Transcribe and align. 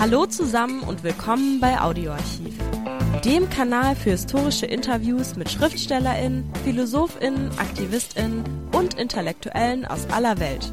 Hallo 0.00 0.26
zusammen 0.26 0.84
und 0.84 1.02
willkommen 1.02 1.58
bei 1.58 1.80
Audioarchiv, 1.80 2.56
dem 3.24 3.50
Kanal 3.50 3.96
für 3.96 4.10
historische 4.10 4.64
Interviews 4.64 5.34
mit 5.34 5.50
Schriftstellerinnen, 5.50 6.48
Philosophinnen, 6.62 7.50
Aktivistinnen 7.58 8.44
und 8.72 8.94
Intellektuellen 8.94 9.84
aus 9.86 10.08
aller 10.10 10.38
Welt. 10.38 10.72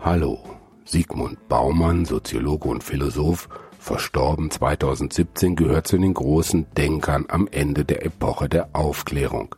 Hallo, 0.00 0.40
Sigmund 0.84 1.48
Baumann, 1.48 2.04
Soziologe 2.04 2.68
und 2.68 2.82
Philosoph, 2.82 3.48
verstorben 3.78 4.50
2017, 4.50 5.54
gehört 5.54 5.86
zu 5.86 5.98
den 5.98 6.14
großen 6.14 6.66
Denkern 6.76 7.26
am 7.28 7.46
Ende 7.52 7.84
der 7.84 8.04
Epoche 8.04 8.48
der 8.48 8.70
Aufklärung. 8.72 9.54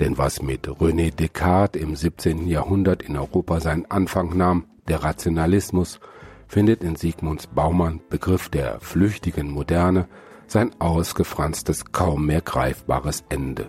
Denn 0.00 0.18
was 0.18 0.42
mit 0.42 0.68
René 0.68 1.14
Descartes 1.14 1.80
im 1.80 1.94
17. 1.94 2.48
Jahrhundert 2.48 3.02
in 3.02 3.16
Europa 3.16 3.60
seinen 3.60 3.86
Anfang 3.90 4.36
nahm, 4.36 4.64
der 4.88 5.04
Rationalismus, 5.04 6.00
findet 6.48 6.82
in 6.82 6.96
Sigmunds 6.96 7.46
Baumann, 7.46 8.00
Begriff 8.10 8.48
der 8.48 8.80
flüchtigen 8.80 9.50
Moderne, 9.50 10.08
sein 10.46 10.72
ausgefranstes, 10.80 11.92
kaum 11.92 12.26
mehr 12.26 12.40
greifbares 12.40 13.24
Ende. 13.28 13.68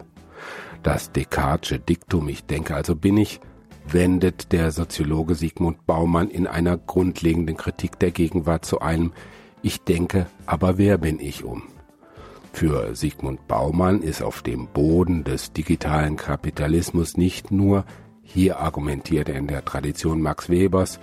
Das 0.83 1.11
Descartesche 1.11 1.79
Diktum 1.79 2.27
Ich 2.29 2.45
denke 2.45 2.75
also 2.75 2.95
bin 2.95 3.17
ich, 3.17 3.39
wendet 3.87 4.51
der 4.51 4.71
Soziologe 4.71 5.35
Sigmund 5.35 5.85
Baumann 5.85 6.29
in 6.29 6.47
einer 6.47 6.77
grundlegenden 6.77 7.57
Kritik 7.57 7.99
der 7.99 8.11
Gegenwart 8.11 8.65
zu 8.65 8.81
einem 8.81 9.13
Ich 9.61 9.83
denke, 9.83 10.27
aber 10.45 10.77
wer 10.77 10.97
bin 10.97 11.19
ich 11.19 11.43
um? 11.43 11.63
Für 12.55 12.95
Sigmund 12.95 13.49
Baumann 13.49 14.01
ist 14.01 14.21
auf 14.21 14.41
dem 14.41 14.67
Boden 14.67 15.25
des 15.25 15.51
digitalen 15.51 16.15
Kapitalismus 16.15 17.17
nicht 17.17 17.51
nur, 17.51 17.83
hier 18.23 18.61
argumentiert 18.61 19.27
er 19.27 19.35
in 19.35 19.47
der 19.47 19.65
Tradition 19.65 20.21
Max 20.21 20.49
Webers, 20.49 21.01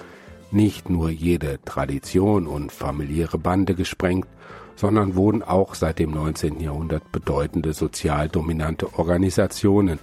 nicht 0.50 0.88
nur 0.88 1.10
jede 1.10 1.60
Tradition 1.62 2.46
und 2.46 2.72
familiäre 2.72 3.36
Bande 3.36 3.74
gesprengt, 3.74 4.28
sondern 4.76 5.14
wurden 5.14 5.42
auch 5.42 5.74
seit 5.74 5.98
dem 5.98 6.12
19. 6.12 6.58
Jahrhundert 6.58 7.12
bedeutende 7.12 7.74
sozial 7.74 8.30
dominante 8.30 8.98
Organisationen 8.98 9.98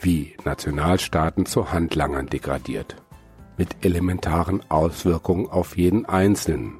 wie 0.00 0.36
Nationalstaaten 0.44 1.46
zu 1.46 1.72
Handlangern 1.72 2.28
degradiert, 2.28 2.94
mit 3.56 3.84
elementaren 3.84 4.62
Auswirkungen 4.70 5.48
auf 5.48 5.76
jeden 5.76 6.06
Einzelnen. 6.06 6.74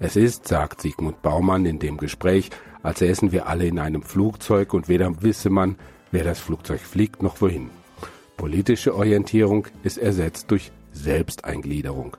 Es 0.00 0.16
ist, 0.16 0.48
sagt 0.48 0.80
Sigmund 0.80 1.20
Baumann 1.20 1.66
in 1.66 1.78
dem 1.78 1.98
Gespräch, 1.98 2.50
als 2.84 2.98
säßen 2.98 3.32
wir 3.32 3.48
alle 3.48 3.66
in 3.66 3.78
einem 3.78 4.02
Flugzeug 4.02 4.74
und 4.74 4.88
weder 4.88 5.22
wisse 5.22 5.50
man, 5.50 5.76
wer 6.12 6.22
das 6.22 6.38
Flugzeug 6.38 6.80
fliegt 6.80 7.22
noch 7.22 7.40
wohin. 7.40 7.70
Politische 8.36 8.94
Orientierung 8.94 9.66
ist 9.82 9.96
ersetzt 9.96 10.50
durch 10.50 10.70
Selbsteingliederung. 10.92 12.16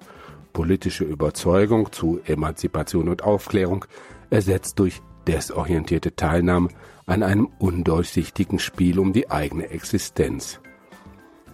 Politische 0.53 1.03
Überzeugung 1.03 1.91
zu 1.91 2.19
Emanzipation 2.25 3.09
und 3.09 3.23
Aufklärung 3.23 3.85
ersetzt 4.31 4.79
durch 4.79 5.01
desorientierte 5.27 6.15
Teilnahme 6.15 6.69
an 7.05 7.21
einem 7.21 7.47
undurchsichtigen 7.59 8.57
Spiel 8.57 8.97
um 8.97 9.13
die 9.13 9.29
eigene 9.29 9.69
Existenz. 9.69 10.59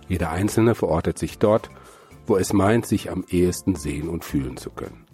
Jeder 0.08 0.32
Einzelne 0.32 0.74
verortet 0.74 1.20
sich 1.20 1.38
dort, 1.38 1.70
wo 2.28 2.38
es 2.38 2.54
meint, 2.54 2.86
sich 2.86 3.12
am 3.12 3.26
ehesten 3.30 3.76
sehen 3.76 4.08
und 4.08 4.24
fühlen 4.24 4.56
zu 4.56 4.70
können 4.70 5.11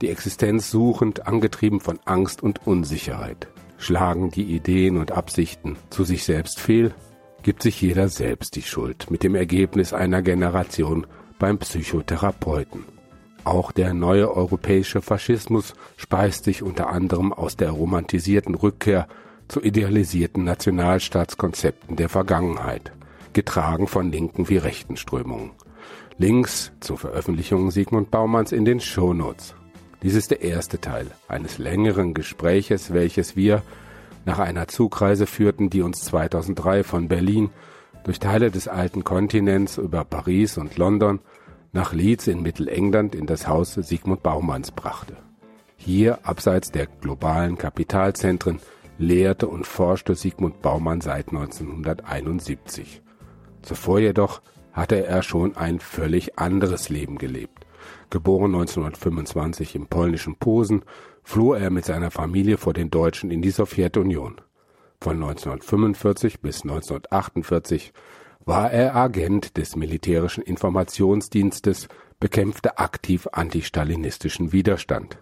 die 0.00 0.08
Existenz 0.08 0.70
suchend, 0.70 1.26
angetrieben 1.26 1.80
von 1.80 1.98
Angst 2.04 2.42
und 2.42 2.66
Unsicherheit. 2.66 3.48
Schlagen 3.78 4.30
die 4.30 4.54
Ideen 4.54 4.96
und 4.96 5.12
Absichten 5.12 5.76
zu 5.90 6.04
sich 6.04 6.24
selbst 6.24 6.60
fehl, 6.60 6.94
gibt 7.42 7.62
sich 7.62 7.80
jeder 7.80 8.08
selbst 8.08 8.56
die 8.56 8.62
Schuld, 8.62 9.10
mit 9.10 9.22
dem 9.22 9.34
Ergebnis 9.34 9.92
einer 9.92 10.22
Generation 10.22 11.06
beim 11.38 11.58
Psychotherapeuten. 11.58 12.84
Auch 13.44 13.72
der 13.72 13.94
neue 13.94 14.34
europäische 14.34 15.00
Faschismus 15.00 15.74
speist 15.96 16.44
sich 16.44 16.62
unter 16.62 16.90
anderem 16.90 17.32
aus 17.32 17.56
der 17.56 17.70
romantisierten 17.70 18.54
Rückkehr 18.54 19.08
zu 19.46 19.62
idealisierten 19.62 20.44
Nationalstaatskonzepten 20.44 21.96
der 21.96 22.08
Vergangenheit, 22.08 22.92
getragen 23.32 23.86
von 23.86 24.12
linken 24.12 24.48
wie 24.48 24.58
rechten 24.58 24.96
Strömungen. 24.96 25.52
Links 26.18 26.72
zur 26.80 26.98
Veröffentlichung 26.98 27.70
Sigmund 27.70 28.10
Baumanns 28.10 28.52
in 28.52 28.64
den 28.64 28.80
Shownotes. 28.80 29.54
Dies 30.02 30.14
ist 30.14 30.30
der 30.30 30.42
erste 30.42 30.80
Teil 30.80 31.06
eines 31.26 31.58
längeren 31.58 32.14
Gespräches, 32.14 32.92
welches 32.92 33.34
wir 33.34 33.62
nach 34.24 34.38
einer 34.38 34.68
Zugreise 34.68 35.26
führten, 35.26 35.70
die 35.70 35.82
uns 35.82 36.02
2003 36.04 36.84
von 36.84 37.08
Berlin 37.08 37.50
durch 38.04 38.20
Teile 38.20 38.50
des 38.50 38.68
alten 38.68 39.02
Kontinents 39.02 39.76
über 39.76 40.04
Paris 40.04 40.56
und 40.56 40.76
London 40.76 41.20
nach 41.72 41.92
Leeds 41.92 42.28
in 42.28 42.42
Mittelengland 42.42 43.14
in 43.14 43.26
das 43.26 43.48
Haus 43.48 43.74
Sigmund 43.74 44.22
Baumanns 44.22 44.70
brachte. 44.70 45.16
Hier, 45.76 46.26
abseits 46.26 46.70
der 46.70 46.86
globalen 46.86 47.58
Kapitalzentren, 47.58 48.60
lehrte 48.98 49.48
und 49.48 49.66
forschte 49.66 50.14
Sigmund 50.14 50.60
Baumann 50.60 51.00
seit 51.00 51.28
1971. 51.28 53.02
Zuvor 53.62 54.00
jedoch 54.00 54.42
hatte 54.72 55.04
er 55.06 55.22
schon 55.22 55.56
ein 55.56 55.80
völlig 55.80 56.38
anderes 56.38 56.88
Leben 56.88 57.18
gelebt. 57.18 57.66
Geboren 58.10 58.54
1925 58.54 59.74
im 59.74 59.86
polnischen 59.86 60.36
Posen, 60.36 60.82
floh 61.22 61.54
er 61.54 61.70
mit 61.70 61.84
seiner 61.84 62.10
Familie 62.10 62.56
vor 62.56 62.72
den 62.72 62.90
Deutschen 62.90 63.30
in 63.30 63.42
die 63.42 63.50
Sowjetunion. 63.50 64.40
Von 65.00 65.16
1945 65.16 66.40
bis 66.40 66.62
1948 66.62 67.92
war 68.44 68.70
er 68.70 68.96
Agent 68.96 69.56
des 69.56 69.76
militärischen 69.76 70.42
Informationsdienstes, 70.42 71.88
bekämpfte 72.18 72.78
aktiv 72.78 73.28
antistalinistischen 73.30 74.52
Widerstand. 74.52 75.18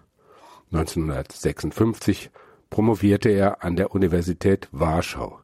1956 0.71 2.31
promovierte 2.69 3.29
er 3.29 3.63
an 3.63 3.75
der 3.75 3.93
Universität 3.93 4.67
Warschau. 4.71 5.39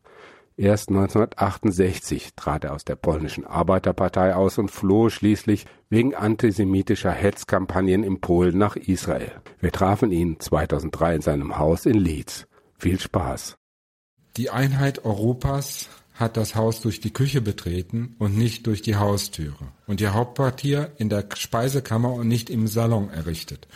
Erst 0.56 0.90
1968 0.90 2.36
trat 2.36 2.64
er 2.64 2.74
aus 2.74 2.86
der 2.86 2.96
polnischen 2.96 3.46
Arbeiterpartei 3.46 4.36
aus 4.36 4.60
und 4.60 4.70
floh 4.70 5.10
schließlich 5.10 5.66
wegen 5.90 6.14
antisemitischer 6.14 7.12
Hetzkampagnen 7.12 8.04
in 8.04 8.22
Polen 8.22 8.58
nach 8.58 8.76
Israel. 8.76 9.32
Wir 9.60 9.72
trafen 9.72 10.12
ihn 10.12 10.40
2003 10.40 11.16
in 11.16 11.22
seinem 11.22 11.58
Haus 11.58 11.88
in 11.88 11.98
Leeds. 11.98 12.46
Viel 12.78 13.00
Spaß. 13.00 13.56
Die 14.38 14.52
Einheit 14.52 15.06
Europas 15.06 15.90
hat 16.14 16.38
das 16.38 16.54
Haus 16.54 16.82
durch 16.82 17.00
die 17.00 17.14
Küche 17.14 17.42
betreten 17.42 18.16
und 18.20 18.38
nicht 18.38 18.68
durch 18.68 18.84
die 18.84 18.96
Haustüre 18.96 19.72
und 19.88 20.02
ihr 20.02 20.14
Hauptquartier 20.14 20.92
in 20.98 21.10
der 21.10 21.26
Speisekammer 21.34 22.14
und 22.14 22.28
nicht 22.28 22.52
im 22.52 22.68
Salon 22.68 23.10
errichtet. 23.10 23.68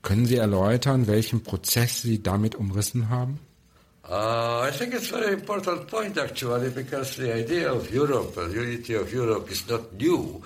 Können 0.00 0.24
Sie 0.24 0.36
erläutern, 0.36 1.06
welchen 1.06 1.42
Prozess 1.42 2.00
Sie 2.00 2.22
damit 2.22 2.54
umrissen 2.54 3.10
haben? 3.10 3.38
Uh, 4.12 4.60
I 4.60 4.70
think 4.70 4.92
it's 4.92 5.08
a 5.10 5.20
very 5.20 5.32
important 5.32 5.88
point, 5.88 6.18
actually, 6.18 6.68
because 6.68 7.16
the 7.16 7.34
idea 7.34 7.72
of 7.72 7.90
Europe, 7.90 8.34
the 8.34 8.50
unity 8.50 8.92
of 8.92 9.10
Europe, 9.10 9.50
is 9.50 9.66
not 9.66 9.94
new. 9.94 10.42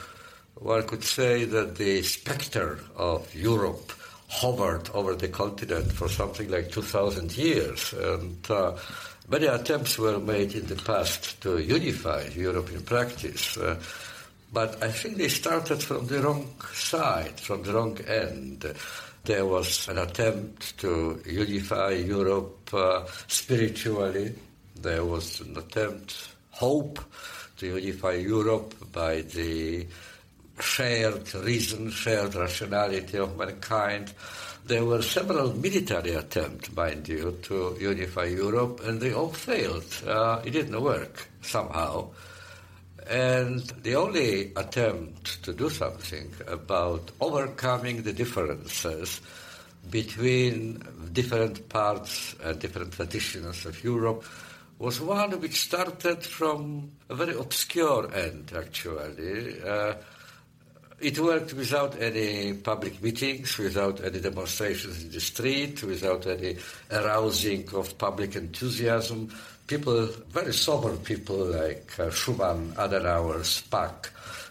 One 0.54 0.84
could 0.87 1.03
say 1.03 1.47
that 1.47 1.75
the 1.75 2.00
specter 2.05 2.78
of 2.94 3.34
Europe 3.34 3.93
hovered 4.28 4.88
over 4.94 5.16
the 5.16 5.26
continent 5.26 5.91
for 5.91 6.09
something 6.09 6.49
like 6.49 6.71
2,000 6.71 7.37
years, 7.37 7.93
and 7.93 8.38
uh, 8.49 8.76
many 9.28 9.47
attempts 9.47 9.99
were 9.99 10.21
made 10.21 10.55
in 10.55 10.66
the 10.66 10.76
past 10.76 11.41
to 11.41 11.59
unify 11.59 12.22
Europe 12.37 12.71
in 12.71 12.82
practice. 12.82 13.56
Uh, 13.56 13.82
but 14.53 14.81
I 14.81 14.93
think 14.93 15.16
they 15.16 15.28
started 15.28 15.82
from 15.82 16.06
the 16.06 16.21
wrong 16.21 16.55
side, 16.72 17.41
from 17.41 17.65
the 17.65 17.72
wrong 17.72 17.99
end 18.06 18.76
there 19.26 19.44
was 19.44 19.88
an 19.88 19.98
attempt 19.98 20.78
to 20.78 21.20
unify 21.26 21.91
Europe 21.91 22.72
uh, 22.72 23.04
spiritually. 23.26 24.32
There 24.76 25.04
was 25.04 25.41
an 25.41 25.56
attempt, 25.59 26.28
hope, 26.50 27.00
to 27.58 27.67
unify 27.67 28.12
Europe 28.12 28.75
by 28.93 29.23
the 29.23 29.87
shared 30.61 31.34
reason, 31.34 31.90
shared 31.90 32.34
rationality 32.34 33.19
of 33.19 33.37
mankind. 33.37 34.14
There 34.64 34.84
were 34.84 35.02
several 35.02 35.52
military 35.55 36.12
attempts, 36.12 36.75
mind 36.75 37.08
you, 37.08 37.38
to 37.43 37.76
unify 37.81 38.25
Europe, 38.25 38.81
and 38.84 39.00
they 39.00 39.12
all 39.12 39.32
failed. 39.32 39.87
Uh, 40.06 40.40
it 40.44 40.50
didn't 40.50 40.81
work 40.81 41.29
somehow. 41.43 42.11
And 43.08 43.61
the 43.82 43.94
only 43.94 44.53
attempt 44.56 45.43
to 45.44 45.53
do 45.53 45.70
something 45.70 46.32
about 46.49 47.12
overcoming 47.20 48.03
the 48.03 48.12
differences 48.12 49.20
between 49.91 50.82
different 51.12 51.69
parts 51.69 52.35
and 52.43 52.58
different 52.58 52.93
traditions 52.93 53.64
of 53.64 53.82
Europe 53.85 54.25
was 54.79 55.00
one 55.00 55.41
which 55.41 55.61
started 55.61 56.23
from 56.23 56.91
a 57.08 57.14
very 57.14 57.35
obscure 57.35 58.12
end, 58.12 58.53
actually. 58.56 59.62
Uh, 59.62 59.94
it 60.99 61.19
worked 61.19 61.53
without 61.53 62.00
any 62.00 62.55
public 62.55 63.03
meetings, 63.03 63.56
without 63.58 64.03
any 64.03 64.19
demonstrations 64.19 65.05
in 65.05 65.11
the 65.11 65.20
street, 65.20 65.82
without 65.82 66.26
any 66.26 66.56
arousing 66.91 67.69
of 67.75 67.97
public 67.99 68.35
enthusiasm 68.35 69.31
people, 69.67 70.07
very 70.31 70.53
sober 70.53 70.97
people 70.97 71.37
like 71.37 71.93
uh, 71.99 72.11
Schuman, 72.11 72.73
Adenauer, 72.75 73.45
Spaak, 73.45 74.11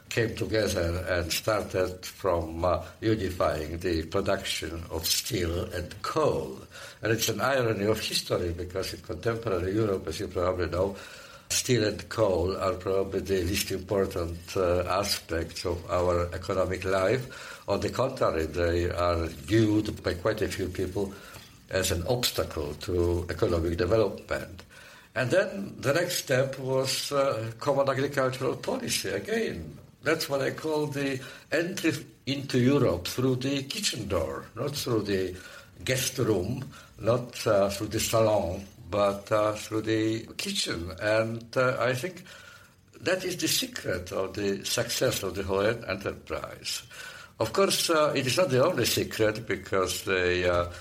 came 0.10 0.36
together 0.36 1.06
and 1.10 1.32
started 1.32 2.06
from 2.06 2.64
uh, 2.64 2.82
unifying 3.02 3.78
the 3.80 4.04
production 4.04 4.84
of 4.92 5.06
steel 5.06 5.66
and 5.74 6.02
coal. 6.02 6.58
And 7.02 7.12
it's 7.12 7.30
an 7.30 7.42
irony 7.42 7.86
of 7.86 8.00
history 8.00 8.54
because 8.56 8.94
in 8.94 9.02
contemporary 9.02 9.74
Europe, 9.74 10.08
as 10.08 10.20
you 10.20 10.28
probably 10.28 10.68
know, 10.68 10.96
steel 11.50 11.86
and 11.86 12.08
coal 12.10 12.56
are 12.58 12.74
probably 12.74 13.22
the 13.22 13.44
least 13.44 13.72
important 13.72 14.38
uh, 14.56 14.84
aspects 14.84 15.66
of 15.66 15.90
our 15.90 16.30
economic 16.34 16.86
life. 16.86 17.62
On 17.68 17.80
the 17.80 17.90
contrary, 17.90 18.46
they 18.46 18.90
are 18.90 19.26
viewed 19.26 20.02
by 20.04 20.14
quite 20.14 20.42
a 20.42 20.48
few 20.48 20.68
people 20.68 21.14
as 21.70 21.92
an 21.92 22.04
obstacle 22.08 22.74
to 22.76 23.26
economic 23.30 23.78
development. 23.78 24.64
And 25.16 25.32
then 25.32 25.76
the 25.80 25.94
next 25.94 26.18
step 26.18 26.60
was 26.60 27.12
uh, 27.12 27.52
common 27.60 27.90
agricultural 27.90 28.58
policy. 28.58 29.10
Again, 29.10 29.78
that's 30.04 30.30
what 30.30 30.42
I 30.42 30.52
call 30.52 30.88
the 30.88 31.20
entry 31.52 31.94
into 32.26 32.60
Europe 32.60 33.08
through 33.08 33.38
the 33.38 33.64
kitchen 33.64 34.08
door, 34.08 34.46
not 34.56 34.76
through 34.76 35.04
the 35.04 35.36
guest 35.84 36.18
room, 36.18 36.66
not 37.00 37.48
uh, 37.48 37.70
through 37.70 37.88
the 37.88 38.00
salon, 38.00 38.66
but 38.92 39.32
uh, 39.32 39.54
through 39.54 39.82
the 39.82 40.28
kitchen. 40.38 40.92
And 41.02 41.46
uh, 41.56 41.78
I 41.80 41.94
think 41.94 42.24
that 43.02 43.24
is 43.24 43.38
the 43.38 43.48
secret 43.48 44.12
of 44.12 44.34
the 44.34 44.66
success 44.66 45.24
of 45.24 45.36
the 45.36 45.44
whole 45.44 45.62
enterprise. 45.62 46.84
Of 47.40 47.54
course, 47.54 47.90
uh, 47.90 48.14
it 48.16 48.28
is 48.28 48.38
not 48.38 48.50
the 48.50 48.66
only 48.66 48.86
secret 48.86 49.48
because 49.48 50.04
the 50.04 50.54
uh, 50.54 50.72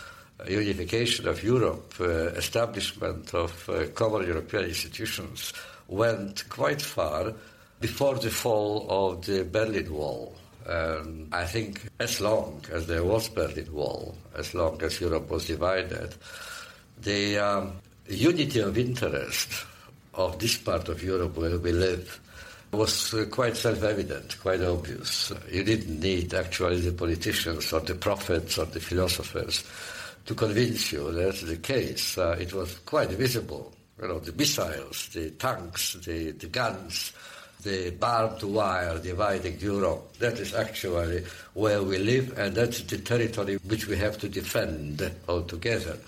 unification 0.49 1.29
of 1.29 1.43
Europe, 1.43 1.95
uh, 2.01 2.35
establishment 2.37 3.33
of 3.35 3.69
uh, 3.69 3.87
common 3.95 4.27
European 4.27 4.65
institutions 4.65 5.53
went 5.89 6.49
quite 6.49 6.83
far 6.83 7.33
before 7.81 8.17
the 8.17 8.31
fall 8.31 8.87
of 8.89 9.27
the 9.27 9.45
Berlin 9.45 9.93
Wall. 9.93 10.35
And 10.67 11.33
I 11.35 11.45
think 11.45 11.83
as 12.01 12.21
long 12.21 12.65
as 12.73 12.87
there 12.87 13.05
was 13.05 13.29
Berlin 13.29 13.73
Wall, 13.73 14.15
as 14.37 14.55
long 14.55 14.83
as 14.83 15.01
Europe 15.01 15.31
was 15.31 15.47
divided, 15.47 16.15
the 17.01 17.39
um, 17.39 17.73
unity 18.09 18.61
of 18.61 18.79
interest 18.79 19.67
of 20.15 20.39
this 20.39 20.57
part 20.57 20.89
of 20.89 21.03
Europe 21.03 21.37
where 21.37 21.59
we 21.59 21.73
live 21.73 22.21
was 22.73 23.15
uh, 23.15 23.25
quite 23.31 23.57
self-evident, 23.57 24.41
quite 24.41 24.63
obvious. 24.63 25.33
You 25.51 25.63
didn't 25.63 26.01
need 26.01 26.35
actually 26.35 26.81
the 26.81 26.93
politicians 26.93 27.73
or 27.73 27.81
the 27.81 27.95
prophets 27.95 28.59
or 28.59 28.67
the 28.67 28.81
philosophers 28.81 29.65
to 30.26 30.35
convince 30.35 30.93
you 30.93 31.12
that's 31.12 31.43
the 31.43 31.56
case. 31.56 32.19
Uh, 32.19 32.37
it 32.41 32.53
was 32.53 32.76
quite 32.87 33.11
visible. 33.11 33.73
You 34.00 34.09
know, 34.09 34.19
the 34.19 34.32
missiles, 34.32 35.09
the 35.12 35.31
tanks, 35.31 35.94
the, 36.05 36.32
the 36.32 36.49
guns, 36.49 37.12
the 37.62 37.91
barbed 37.91 38.43
wire 38.43 38.99
dividing 38.99 39.59
Europe. 39.61 40.19
That 40.19 40.38
is 40.38 40.55
actually 40.55 41.25
where 41.55 41.82
we 41.82 41.99
live, 41.99 42.38
and 42.38 42.55
that's 42.55 42.82
the 42.82 42.99
territory 42.99 43.56
which 43.69 43.87
we 43.87 43.97
have 43.97 44.19
to 44.19 44.29
defend 44.29 45.11
altogether. 45.29 45.99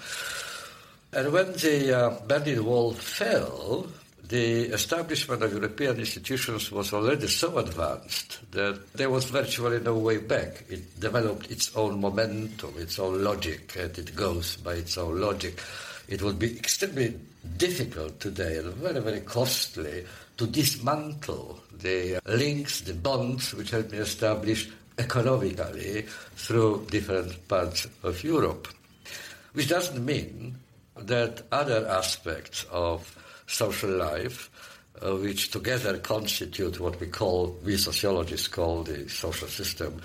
And 1.12 1.32
when 1.32 1.52
the 1.52 1.96
uh, 1.96 2.26
Berlin 2.26 2.64
Wall 2.64 2.92
fell, 2.92 3.86
the 4.28 4.73
establishment 4.73 5.43
of 5.43 5.52
European 5.52 5.99
institutions 5.99 6.73
was 6.73 6.93
already 6.93 7.28
so 7.28 7.58
advanced 7.58 8.40
that 8.50 8.93
there 8.94 9.11
was 9.11 9.26
virtually 9.26 9.78
no 9.81 9.96
way 9.96 10.19
back. 10.19 10.64
It 10.69 10.99
developed 10.99 11.50
its 11.50 11.75
own 11.76 12.00
momentum, 12.00 12.75
its 12.76 12.99
own 12.99 13.23
logic, 13.23 13.76
and 13.78 13.96
it 13.96 14.17
goes 14.17 14.56
by 14.56 14.75
its 14.75 14.99
own 14.99 15.20
logic. 15.20 15.61
It 16.08 16.23
would 16.23 16.38
be 16.38 16.56
extremely 16.58 17.14
difficult 17.56 18.19
today 18.19 18.58
and 18.58 18.75
very, 18.75 19.00
very 19.00 19.20
costly 19.20 20.05
to 20.37 20.46
dismantle 20.46 21.61
the 21.78 22.20
links, 22.26 22.81
the 22.81 22.94
bonds 22.94 23.55
which 23.55 23.70
have 23.70 23.90
been 23.90 24.02
established 24.02 24.70
economically 24.99 26.02
through 26.37 26.87
different 26.90 27.46
parts 27.49 27.87
of 28.02 28.23
Europe. 28.25 28.69
Which 29.52 29.69
doesn't 29.69 30.05
mean 30.05 30.58
that 30.96 31.43
other 31.52 31.87
aspects 31.88 32.67
of 32.70 33.17
social 33.46 33.90
life, 33.90 34.50
uh, 35.02 35.14
which 35.16 35.50
together 35.50 35.98
constitute 35.98 36.81
what 36.81 36.98
we 37.00 37.06
call, 37.06 37.56
we 37.64 37.76
sociologists 37.76 38.48
call 38.48 38.82
the 38.82 39.08
social 39.08 39.48
system, 39.48 40.00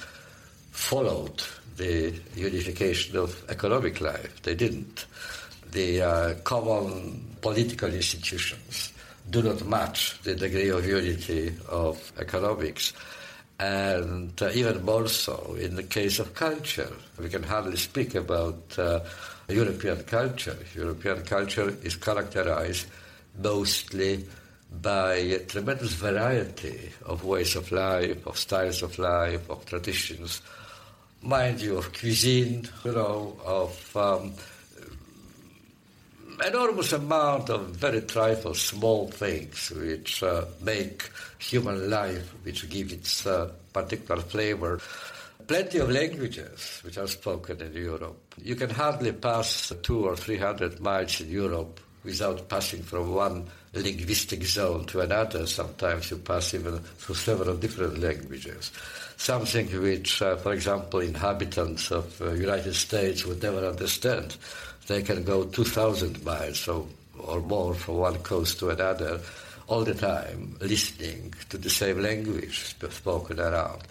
followed 0.72 1.44
the 1.78 2.14
unification 2.36 3.18
of 3.18 3.44
economic 3.50 4.02
life. 4.02 4.42
They 4.44 4.56
didn't. 4.56 5.06
The 5.72 6.02
uh, 6.02 6.34
common 6.44 7.38
political 7.42 7.90
institutions 7.94 8.92
do 9.30 9.42
not 9.42 9.66
match 9.66 10.20
the 10.24 10.36
degree 10.36 10.70
of 10.70 10.86
unity 10.86 11.54
of 11.70 12.12
economics. 12.20 12.94
And 13.60 14.34
uh, 14.42 14.50
even 14.54 14.84
more 14.84 15.08
so 15.08 15.56
in 15.60 15.76
the 15.76 15.84
case 15.84 16.20
of 16.20 16.34
culture. 16.34 16.92
We 17.20 17.30
can 17.30 17.44
hardly 17.44 17.78
speak 17.78 18.16
about 18.16 18.78
uh, 18.78 19.02
European 19.48 20.04
culture. 20.04 20.58
European 20.76 21.24
culture 21.24 21.70
is 21.84 21.96
characterized 21.96 22.88
mostly 23.38 24.26
by 24.82 25.16
a 25.16 25.40
tremendous 25.40 25.94
variety 25.94 26.92
of 27.06 27.24
ways 27.26 27.56
of 27.56 27.72
life, 27.72 28.26
of 28.26 28.38
styles 28.38 28.82
of 28.82 28.98
life, 28.98 29.50
of 29.50 29.66
traditions, 29.66 30.42
mind 31.22 31.62
you, 31.62 31.78
of 31.78 31.92
cuisine, 31.94 32.68
you 32.86 32.92
know, 32.92 33.38
of 33.46 33.98
um, 33.98 34.34
enormous 36.46 36.94
amount 36.94 37.50
of 37.50 37.76
very 37.76 38.02
trifle, 38.02 38.54
small 38.54 39.08
things 39.08 39.72
which 39.72 40.24
uh, 40.24 40.46
make 40.62 41.10
human 41.38 41.90
life, 41.90 42.34
which 42.44 42.68
give 42.70 42.92
its 42.92 43.26
uh, 43.26 43.52
particular 43.74 44.22
flavor. 44.22 44.80
Plenty 45.48 45.80
of 45.80 45.90
languages 45.90 46.80
which 46.84 46.98
are 46.98 47.08
spoken 47.08 47.62
in 47.62 47.74
Europe. 47.74 48.36
You 48.42 48.56
can 48.56 48.70
hardly 48.70 49.12
pass 49.12 49.74
two 49.84 50.06
or 50.06 50.16
three 50.16 50.38
hundred 50.38 50.80
miles 50.80 51.20
in 51.20 51.30
Europe 51.30 51.80
without 52.04 52.50
passing 52.50 52.84
from 52.84 53.14
one 53.14 53.48
linguistic 53.74 54.44
zone 54.44 54.86
to 54.86 55.02
another. 55.02 55.46
Sometimes 55.46 56.12
you 56.12 56.18
pass 56.18 56.54
even 56.54 56.80
through 56.80 57.16
several 57.16 57.56
different 57.56 58.00
languages. 58.00 58.72
Something 59.18 59.68
which, 59.82 60.22
uh, 60.22 60.36
for 60.38 60.54
example, 60.54 61.00
inhabitants 61.00 61.92
of 61.92 62.22
uh, 62.22 62.32
United 62.32 62.74
States 62.74 63.26
would 63.26 63.42
never 63.42 63.66
understand. 63.66 64.36
They 64.88 65.02
can 65.02 65.24
go 65.24 65.46
2,000 65.46 66.24
miles 66.26 66.68
or, 66.68 66.88
or 67.20 67.40
more 67.42 67.74
from 67.74 67.98
one 67.98 68.18
coast 68.20 68.60
to 68.60 68.70
another 68.70 69.22
all 69.68 69.86
the 69.86 69.94
time, 69.94 70.58
listening 70.60 71.34
to 71.50 71.58
the 71.58 71.70
same 71.70 72.02
language 72.02 72.76
spoken 72.90 73.40
around. 73.40 73.82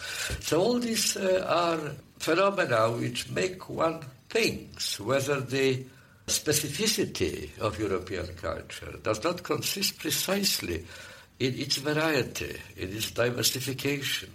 So 0.40 0.60
all 0.60 0.78
these 0.78 1.16
uh, 1.16 1.46
are 1.48 1.92
phenomena 2.18 2.90
which 2.90 3.30
make 3.30 3.70
one 3.70 4.00
think 4.28 4.80
whether 4.98 5.40
the 5.40 5.82
specificity 6.30 7.58
of 7.58 7.78
European 7.78 8.26
culture 8.36 8.94
does 9.02 9.22
not 9.22 9.42
consist 9.42 9.98
precisely 9.98 10.84
in 11.38 11.54
its 11.58 11.76
variety, 11.76 12.56
in 12.76 12.94
its 12.94 13.10
diversification, 13.10 14.30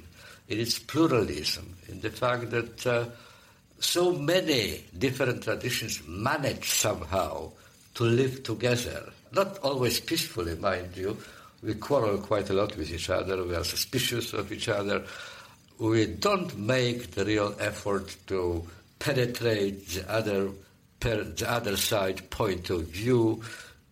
in 0.47 0.59
its 0.59 0.79
pluralism, 0.79 1.75
in 1.87 2.01
the 2.01 2.09
fact 2.09 2.49
that 2.49 2.87
uh, 2.87 3.05
so 3.79 4.11
many 4.13 4.83
different 4.97 5.43
traditions 5.43 6.01
manage 6.07 6.69
somehow 6.69 7.51
to 7.93 8.03
live 8.03 8.43
together, 8.43 9.11
not 9.31 9.57
always 9.59 9.99
peacefully, 9.99 10.55
mind 10.55 10.95
you. 10.95 11.17
We 11.61 11.75
quarrel 11.75 12.17
quite 12.17 12.49
a 12.49 12.53
lot 12.53 12.75
with 12.77 12.91
each 12.91 13.09
other, 13.09 13.43
we 13.43 13.55
are 13.55 13.63
suspicious 13.63 14.33
of 14.33 14.51
each 14.51 14.69
other. 14.69 15.03
We 15.77 16.05
don't 16.05 16.57
make 16.57 17.11
the 17.11 17.25
real 17.25 17.55
effort 17.59 18.15
to 18.27 18.65
penetrate 18.99 19.87
the 19.89 20.11
other 20.11 20.49
the 21.13 21.45
other 21.51 21.77
side 21.77 22.29
point 22.29 22.69
of 22.69 22.87
view, 22.87 23.41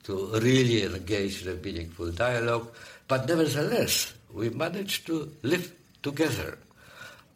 to 0.04 0.28
really 0.40 0.84
engage 0.84 1.46
in 1.46 1.54
a 1.54 1.56
meaningful 1.56 2.12
dialogue. 2.12 2.68
But 3.08 3.28
nevertheless, 3.28 4.14
we 4.34 4.50
managed 4.50 5.08
to 5.08 5.32
live 5.44 5.74
together. 6.02 6.58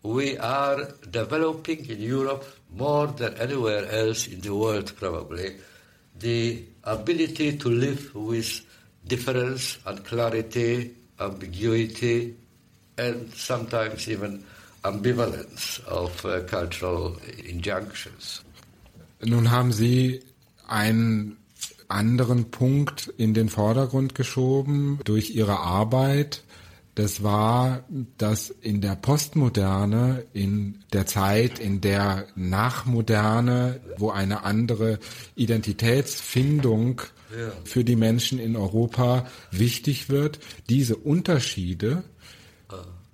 We 0.03 0.37
are 0.37 0.91
developing 1.09 1.89
in 1.89 2.01
Europe 2.01 2.45
more 2.73 3.07
than 3.07 3.35
anywhere 3.35 3.89
else 3.89 4.27
in 4.27 4.41
the 4.41 4.53
world, 4.53 4.93
probably, 4.95 5.55
the 6.19 6.63
ability 6.83 7.57
to 7.57 7.69
live 7.69 8.13
with 8.15 8.61
difference 9.05 9.77
and 9.85 10.03
clarity, 10.03 10.95
ambiguity, 11.19 12.35
and 12.97 13.31
sometimes 13.33 14.09
even 14.09 14.43
ambivalence 14.83 15.83
of 15.85 16.25
uh, 16.25 16.41
cultural 16.43 17.17
injunctions. 17.45 18.41
Nun 19.23 19.51
haben 19.51 19.71
Sie 19.71 20.21
einen 20.67 21.37
anderen 21.87 22.51
Punkt 22.51 23.07
in 23.17 23.33
den 23.33 23.49
Vordergrund 23.49 24.15
geschoben 24.15 24.99
durch 25.05 25.31
Ihre 25.31 25.59
Arbeit. 25.59 26.43
Das 26.95 27.23
war, 27.23 27.83
dass 28.17 28.49
in 28.49 28.81
der 28.81 28.95
Postmoderne, 28.95 30.25
in 30.33 30.83
der 30.93 31.05
Zeit, 31.05 31.59
in 31.59 31.79
der 31.79 32.25
Nachmoderne, 32.35 33.79
wo 33.97 34.09
eine 34.09 34.43
andere 34.43 34.99
Identitätsfindung 35.35 37.01
für 37.65 37.83
die 37.83 37.95
Menschen 37.95 38.39
in 38.39 38.55
Europa 38.55 39.27
wichtig 39.51 40.09
wird, 40.09 40.39
diese 40.69 40.95
Unterschiede 40.95 42.03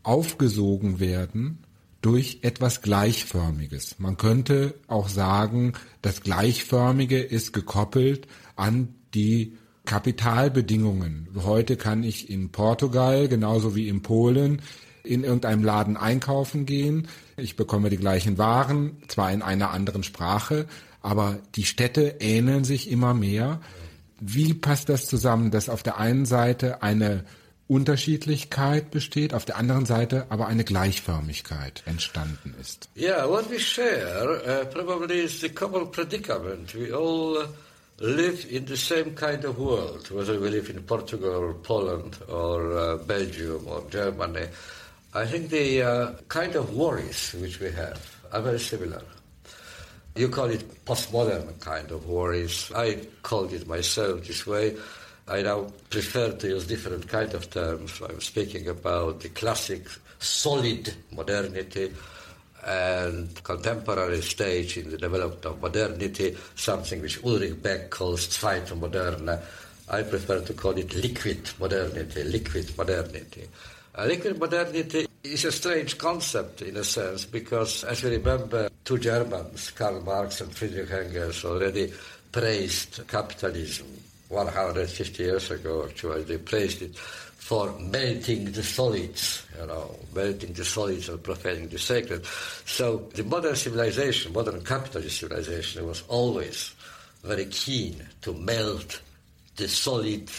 aufgesogen 0.04 1.00
werden 1.00 1.60
durch 2.04 2.40
etwas 2.42 2.82
Gleichförmiges. 2.82 3.96
Man 3.98 4.18
könnte 4.18 4.76
auch 4.88 5.08
sagen, 5.08 5.74
das 6.02 6.22
Gleichförmige 6.22 7.20
ist 7.20 7.54
gekoppelt 7.54 8.28
an 8.58 8.94
die 9.14 9.58
Kapitalbedingungen. 9.86 11.30
Heute 11.44 11.78
kann 11.78 12.04
ich 12.04 12.30
in 12.30 12.52
Portugal 12.52 13.30
genauso 13.30 13.74
wie 13.74 13.88
in 13.88 14.02
Polen 14.02 14.62
in 15.04 15.24
irgendeinem 15.24 15.64
Laden 15.64 15.96
einkaufen 15.96 16.66
gehen. 16.66 17.08
Ich 17.38 17.56
bekomme 17.56 17.90
die 17.90 17.98
gleichen 17.98 18.38
Waren, 18.38 18.98
zwar 19.08 19.32
in 19.32 19.42
einer 19.42 19.72
anderen 19.72 20.04
Sprache, 20.04 20.68
aber 21.02 21.40
die 21.56 21.66
Städte 21.66 22.18
ähneln 22.20 22.66
sich 22.66 22.92
immer 22.92 23.14
mehr. 23.14 23.62
Wie 24.20 24.54
passt 24.54 24.90
das 24.90 25.06
zusammen, 25.06 25.52
dass 25.52 25.70
auf 25.70 25.84
der 25.84 25.98
einen 25.98 26.26
Seite 26.26 26.84
eine 26.84 27.24
Unterschiedlichkeit 27.68 28.92
besteht, 28.92 29.34
auf 29.34 29.46
der 29.46 29.58
anderen 29.58 29.86
Seite 29.86 30.26
aber 30.30 30.48
eine 30.48 30.64
Gleichförmigkeit 30.64 31.84
entstanden 31.86 32.54
ist? 32.60 32.90
Yeah, 32.96 33.28
what 33.28 33.50
we 33.50 33.60
share 33.60 34.42
uh, 34.46 34.66
probably 34.66 35.24
is 35.24 35.40
the 35.40 35.50
common 35.50 35.90
predicament. 35.92 36.76
We 36.76 36.94
all 36.94 37.38
uh, 37.38 37.48
live 38.00 38.46
in 38.52 38.66
the 38.66 38.76
same 38.76 39.16
kind 39.16 39.46
of 39.46 39.58
world, 39.58 40.12
whether 40.12 40.40
we 40.40 40.50
live 40.50 40.70
in 40.70 40.84
Portugal 40.84 41.36
or 41.36 41.54
Poland 41.54 42.18
or 42.28 42.78
uh, 42.78 42.98
Belgium 42.98 43.66
or 43.68 43.84
Germany. 43.90 44.48
I 45.14 45.26
think 45.26 45.50
the 45.50 45.84
uh, 45.84 46.12
kind 46.28 46.56
of 46.56 46.74
worries 46.76 47.34
which 47.40 47.60
we 47.60 47.72
have 47.72 48.02
are 48.32 48.42
very 48.42 48.60
similar. 48.60 49.02
You 50.16 50.30
call 50.30 50.50
it 50.50 50.86
postmodern 50.86 51.60
kind 51.60 51.92
of 51.92 52.08
worries. 52.08 52.72
I 52.76 53.00
called 53.22 53.54
it 53.54 53.68
myself 53.68 54.28
this 54.28 54.46
way. 54.46 54.76
I 55.28 55.42
now 55.42 55.72
prefer 55.90 56.34
to 56.34 56.48
use 56.48 56.68
different 56.68 57.08
kind 57.08 57.34
of 57.34 57.50
terms. 57.50 58.02
I'm 58.02 58.20
speaking 58.20 58.68
about 58.68 59.22
the 59.22 59.30
classic 59.30 59.88
solid 60.20 60.94
modernity 61.12 61.94
and 62.66 63.44
contemporary 63.44 64.22
stage 64.22 64.78
in 64.78 64.90
the 64.90 64.98
development 64.98 65.46
of 65.46 65.62
modernity, 65.62 66.36
something 66.56 67.02
which 67.02 67.24
Ulrich 67.24 67.62
Beck 67.62 67.90
calls 67.90 68.28
Zweite. 68.28 69.42
I 69.90 70.04
prefer 70.04 70.42
to 70.42 70.54
call 70.54 70.78
it 70.78 70.94
liquid 70.96 71.50
modernity, 71.60 72.24
liquid 72.24 72.78
modernity. 72.78 73.48
Uh, 73.96 74.06
liquid 74.06 74.40
modernity 74.40 75.08
is 75.24 75.46
a 75.46 75.52
strange 75.52 75.98
concept 75.98 76.62
in 76.64 76.76
a 76.78 76.84
sense 76.84 77.26
because, 77.26 77.84
as 77.86 78.04
you 78.04 78.10
remember, 78.10 78.70
two 78.84 78.98
Germans, 78.98 79.72
Karl 79.72 80.02
Marx 80.02 80.42
and 80.42 80.54
Friedrich 80.54 80.92
Engels, 80.92 81.46
already 81.46 81.94
praised 82.32 83.06
capitalism 83.08 83.88
150 84.34 85.24
years 85.24 85.52
ago, 85.52 85.86
actually. 85.86 86.24
They 86.24 86.38
praised 86.38 86.82
it 86.82 86.98
for 87.44 87.78
melting 87.78 88.52
the 88.52 88.64
solids, 88.64 89.46
you 89.60 89.68
know, 89.68 89.96
melting 90.16 90.54
the 90.54 90.66
solids 90.66 91.10
and 91.10 91.22
profaning 91.22 91.68
the 91.68 91.78
sacred. 91.78 92.26
So 92.66 93.10
the 93.14 93.24
modern 93.24 93.56
civilization, 93.56 94.34
modern 94.34 94.64
capitalist 94.64 95.20
civilization, 95.20 95.86
was 95.86 96.04
always 96.08 96.74
very 97.24 97.46
keen 97.46 98.06
to 98.22 98.34
melt 98.34 99.02
the 99.56 99.68
solid, 99.68 100.30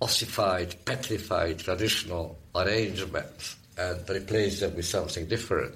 ossified, 0.00 0.76
petrified 0.84 1.58
traditional 1.58 2.38
arrangements 2.54 3.56
and 3.78 4.08
replace 4.08 4.60
them 4.60 4.76
with 4.76 4.86
something 4.86 5.26
different. 5.26 5.74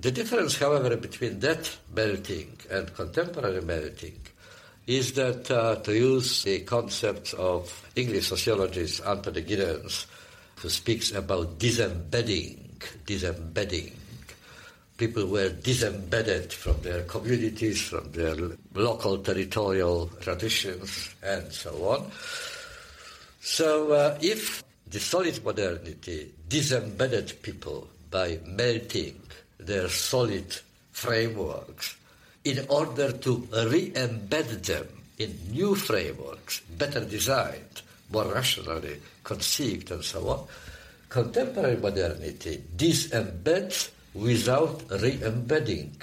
The 0.00 0.10
difference, 0.10 0.58
however, 0.58 0.96
between 0.96 1.40
that 1.40 1.70
melting 1.94 2.58
and 2.70 2.92
contemporary 2.94 3.62
melting 3.62 4.20
is 4.86 5.12
that 5.12 5.50
uh, 5.50 5.76
to 5.76 5.94
use 5.94 6.42
the 6.42 6.60
concept 6.60 7.34
of 7.34 7.70
English 7.94 8.28
sociologist 8.28 9.04
Anthony 9.06 9.42
Giddens, 9.42 10.06
who 10.56 10.68
speaks 10.68 11.12
about 11.12 11.58
disembedding, 11.58 12.58
disembedding. 13.06 13.92
People 14.96 15.26
were 15.26 15.48
disembedded 15.48 16.52
from 16.52 16.80
their 16.82 17.02
communities, 17.02 17.80
from 17.82 18.10
their 18.12 18.36
local 18.74 19.18
territorial 19.18 20.08
traditions, 20.20 21.14
and 21.22 21.52
so 21.52 21.70
on. 21.88 22.10
So, 23.40 23.92
uh, 23.92 24.18
if 24.20 24.62
the 24.88 25.00
solid 25.00 25.42
modernity 25.44 26.30
disembedded 26.48 27.42
people 27.42 27.88
by 28.10 28.38
melting 28.46 29.20
their 29.58 29.88
solid 29.88 30.56
frameworks 30.92 31.96
in 32.44 32.66
order 32.68 33.12
to 33.12 33.46
re-embed 33.52 34.62
them 34.66 34.86
in 35.18 35.38
new 35.50 35.74
frameworks, 35.74 36.60
better 36.76 37.04
designed, 37.04 37.82
more 38.10 38.32
rationally 38.32 39.00
conceived, 39.22 39.90
and 39.90 40.04
so 40.04 40.28
on. 40.28 40.46
Contemporary 41.08 41.76
modernity 41.76 42.62
disembeds 42.76 43.90
without 44.14 44.82
re-embedding. 44.90 45.94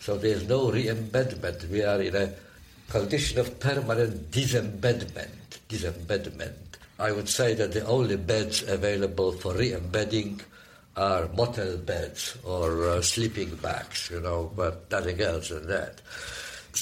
So 0.00 0.16
there 0.16 0.36
is 0.36 0.48
no 0.48 0.70
re-embedment. 0.70 1.68
We 1.70 1.82
are 1.82 2.00
in 2.00 2.16
a 2.16 2.32
condition 2.88 3.40
of 3.40 3.58
permanent 3.60 4.30
disembedment. 4.30 5.58
Disembedment. 5.68 6.78
I 6.98 7.10
would 7.10 7.28
say 7.28 7.54
that 7.54 7.72
the 7.72 7.84
only 7.86 8.16
beds 8.16 8.62
available 8.62 9.32
for 9.32 9.54
re-embedding 9.54 10.40
are 10.96 11.28
motel 11.34 11.76
beds 11.78 12.36
or 12.44 12.88
uh, 12.88 13.02
sleeping 13.02 13.54
bags, 13.56 14.10
you 14.12 14.20
know, 14.20 14.52
but 14.54 14.90
nothing 14.90 15.20
else 15.20 15.48
than 15.48 15.66
that. 15.66 16.00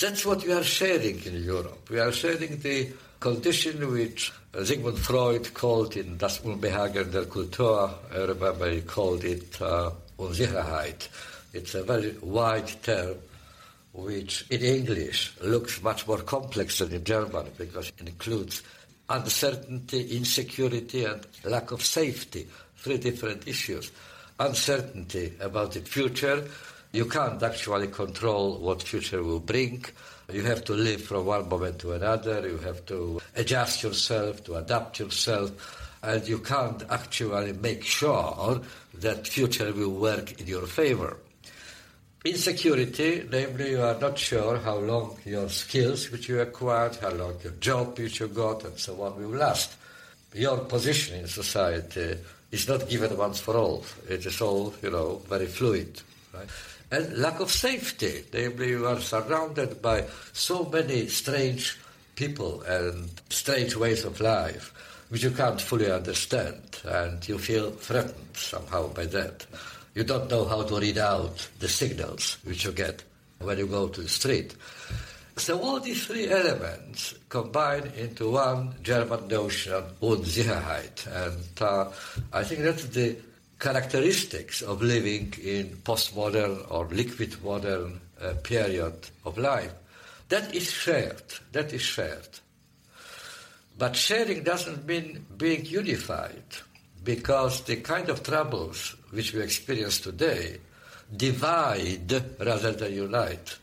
That's 0.01 0.25
what 0.25 0.45
we 0.45 0.53
are 0.53 0.65
sharing 0.65 1.23
in 1.25 1.43
Europe. 1.43 1.89
We 1.91 2.01
are 2.01 2.13
sharing 2.13 2.59
the 2.61 2.93
condition 3.21 3.91
which 3.93 4.33
Sigmund 4.65 4.99
Freud 4.99 5.55
called 5.55 5.97
in 5.97 6.19
Das 6.19 6.41
Unbehagen 6.41 7.11
der 7.11 7.25
Kultur, 7.27 7.95
I 8.13 8.19
remember 8.25 8.71
he 8.71 8.83
called 8.83 9.25
it 9.25 9.61
uh, 9.63 9.91
Unsicherheit. 10.19 11.09
It's 11.55 11.75
a 11.75 11.83
very 11.83 12.17
wide 12.21 12.83
term 12.83 13.17
which 13.93 14.47
in 14.51 14.63
English 14.63 15.35
looks 15.43 15.83
much 15.83 16.07
more 16.07 16.19
complex 16.19 16.79
than 16.79 16.93
in 16.93 17.05
German 17.05 17.47
because 17.59 17.93
it 17.99 18.09
includes 18.09 18.63
uncertainty, 19.09 20.17
insecurity, 20.17 21.05
and 21.05 21.27
lack 21.45 21.71
of 21.71 21.85
safety 21.85 22.49
three 22.83 22.99
different 22.99 23.47
issues. 23.47 23.93
Uncertainty 24.41 25.33
about 25.41 25.73
the 25.73 25.81
future. 25.81 26.45
You 26.93 27.07
can't 27.07 27.43
actually 27.43 27.87
control 27.87 28.59
what 28.59 28.83
future 28.83 29.23
will 29.23 29.41
bring. 29.41 29.85
You 30.33 30.43
have 30.43 30.65
to 30.65 30.75
live 30.75 31.03
from 31.03 31.27
one 31.27 31.49
moment 31.49 31.79
to 31.81 31.93
another. 31.93 32.47
You 32.47 32.59
have 32.59 32.85
to 32.87 33.21
adjust 33.37 33.83
yourself, 33.83 34.45
to 34.45 34.57
adapt 34.57 34.99
yourself, 34.99 35.53
and 36.03 36.27
you 36.27 36.39
can't 36.39 36.83
actually 36.91 37.53
make 37.53 37.85
sure 37.85 38.61
that 38.95 39.29
future 39.29 39.73
will 39.73 39.95
work 39.95 40.41
in 40.41 40.47
your 40.47 40.67
favor. 40.67 41.19
Insecurity, 42.25 43.27
namely, 43.31 43.71
you 43.71 43.83
are 43.83 43.99
not 43.99 44.19
sure 44.19 44.59
how 44.59 44.77
long 44.77 45.17
your 45.25 45.49
skills 45.49 46.11
which 46.11 46.29
you 46.29 46.41
acquired, 46.41 46.97
how 46.97 47.11
long 47.11 47.37
your 47.43 47.53
job 47.55 47.99
which 47.99 48.21
you 48.21 48.29
got, 48.29 48.65
and 48.65 48.79
so 48.79 49.01
on 49.03 49.17
will 49.21 49.39
last. 49.39 49.77
Your 50.35 50.59
position 50.59 51.21
in 51.21 51.27
society 51.27 52.17
is 52.53 52.69
not 52.69 52.89
given 52.89 53.17
once 53.17 53.41
for 53.41 53.57
all. 53.57 53.85
It 54.09 54.25
is 54.25 54.41
all, 54.41 54.75
you 54.83 54.91
know, 54.91 55.23
very 55.29 55.47
fluid. 55.47 56.01
Right? 56.33 56.49
And 56.91 57.19
lack 57.19 57.41
of 57.41 57.51
safety. 57.51 58.25
Namely, 58.33 58.69
you 58.71 58.87
are 58.87 59.01
surrounded 59.01 59.83
by 59.83 60.05
so 60.33 60.65
many 60.65 61.09
strange 61.09 61.79
people 62.15 62.63
and 62.63 63.11
strange 63.31 63.75
ways 63.75 64.05
of 64.05 64.21
life 64.21 64.73
which 65.09 65.25
you 65.25 65.31
can't 65.31 65.61
fully 65.61 65.91
understand, 65.91 66.63
and 66.85 67.29
you 67.29 67.37
feel 67.37 67.71
threatened 67.71 68.35
somehow 68.35 68.89
by 68.89 69.05
that. 69.05 69.45
You 69.95 70.05
don't 70.05 70.31
know 70.31 70.47
how 70.47 70.63
to 70.63 70.81
read 70.81 70.97
out 70.97 71.49
the 71.59 71.69
signals 71.69 72.39
which 72.45 72.65
you 72.65 72.73
get 72.73 73.03
when 73.39 73.59
you 73.59 73.67
go 73.67 73.89
to 73.89 74.01
the 74.01 74.09
street. 74.09 74.55
So 75.37 75.61
all 75.61 75.81
these 75.81 76.07
three 76.07 76.29
elements 76.29 77.15
combine 77.29 77.87
into 77.97 78.31
one 78.31 78.75
German 78.83 79.29
notion 79.29 79.83
Unsicherheit. 80.03 81.07
And 81.07 81.63
uh, 81.63 81.91
I 82.33 82.45
think 82.45 82.63
that's 82.63 82.85
the 82.87 83.17
characteristics 83.59 84.61
of 84.61 84.83
living 84.83 85.33
in 85.43 85.69
postmodern 85.85 86.71
or 86.71 86.87
liquid 86.87 87.43
modern 87.43 88.01
uh, 88.21 88.35
period 88.43 88.95
of 89.25 89.39
life. 89.39 89.73
That 90.29 90.55
is 90.55 90.71
shared. 90.71 91.23
That 91.53 91.73
is 91.73 91.83
shared. 91.83 92.29
But 93.79 93.97
sharing 93.97 94.43
doesn't 94.43 94.87
mean 94.87 95.27
being 95.37 95.65
unified 95.65 96.45
because 97.03 97.63
the 97.63 97.77
kind 97.77 98.09
of 98.11 98.23
troubles 98.23 98.95
which 99.11 99.33
we 99.33 99.41
experience 99.41 100.01
today 100.01 100.59
divide 101.17 102.13
rather 102.39 102.73
than 102.73 102.93
unite. 102.93 103.59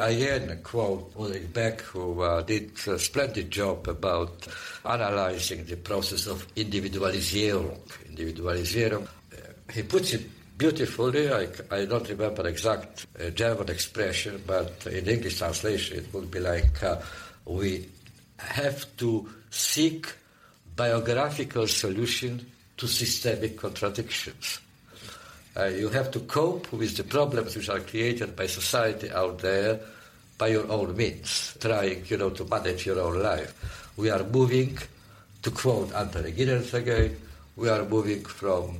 Again, 0.00 0.60
quote 0.62 1.12
Ulrich 1.16 1.52
Beck, 1.52 1.80
who 1.80 2.22
uh, 2.22 2.42
did 2.42 2.70
a 2.86 2.98
splendid 3.00 3.50
job 3.50 3.88
about 3.88 4.46
analyzing 4.84 5.64
the 5.64 5.76
process 5.76 6.28
of 6.28 6.46
Individualisierung. 6.54 7.76
Individualisierung. 8.08 9.02
Uh, 9.02 9.36
he 9.72 9.82
puts 9.82 10.14
it 10.14 10.22
beautifully. 10.56 11.32
I, 11.32 11.48
I 11.72 11.84
don't 11.84 12.08
remember 12.08 12.46
exact 12.46 13.06
uh, 13.18 13.30
German 13.30 13.70
expression, 13.70 14.40
but 14.46 14.86
in 14.86 15.08
English 15.08 15.38
translation 15.38 15.98
it 15.98 16.14
would 16.14 16.30
be 16.30 16.38
like 16.38 16.80
uh, 16.80 17.00
we 17.44 17.88
have 18.38 18.84
to 18.98 19.28
seek 19.50 20.06
biographical 20.76 21.66
solution 21.66 22.46
to 22.76 22.86
systemic 22.86 23.56
contradictions. 23.56 24.60
Uh, 25.58 25.66
you 25.66 25.88
have 25.88 26.10
to 26.12 26.20
cope 26.20 26.70
with 26.72 26.96
the 26.96 27.02
problems 27.02 27.56
which 27.56 27.68
are 27.68 27.80
created 27.80 28.36
by 28.36 28.46
society 28.46 29.10
out 29.10 29.40
there 29.40 29.80
by 30.38 30.46
your 30.46 30.70
own 30.70 30.96
means, 30.96 31.56
trying, 31.60 32.04
you 32.06 32.16
know, 32.16 32.30
to 32.30 32.44
manage 32.44 32.86
your 32.86 33.00
own 33.00 33.20
life. 33.20 33.90
We 33.96 34.08
are 34.10 34.22
moving, 34.22 34.78
to 35.42 35.50
quote 35.50 35.92
Anthony 35.94 36.30
Giddens 36.30 36.72
again, 36.74 37.16
we 37.56 37.68
are 37.68 37.84
moving 37.84 38.24
from 38.24 38.78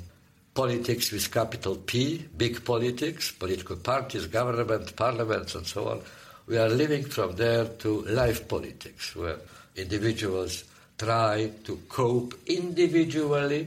politics 0.55 1.11
with 1.11 1.33
capital 1.33 1.75
P, 1.75 2.25
big 2.37 2.65
politics, 2.65 3.33
political 3.33 3.75
parties, 3.75 4.29
government, 4.29 4.95
parliaments, 4.95 5.57
and 5.57 5.67
so 5.67 5.89
on. 5.89 6.01
We 6.47 6.59
are 6.59 6.69
living 6.69 7.05
from 7.05 7.35
there 7.35 7.65
to 7.65 8.03
life 8.03 8.47
politics, 8.47 9.17
where 9.17 9.39
individuals 9.75 10.63
try 10.97 11.51
to 11.65 11.77
cope 11.89 12.35
individually 12.47 13.67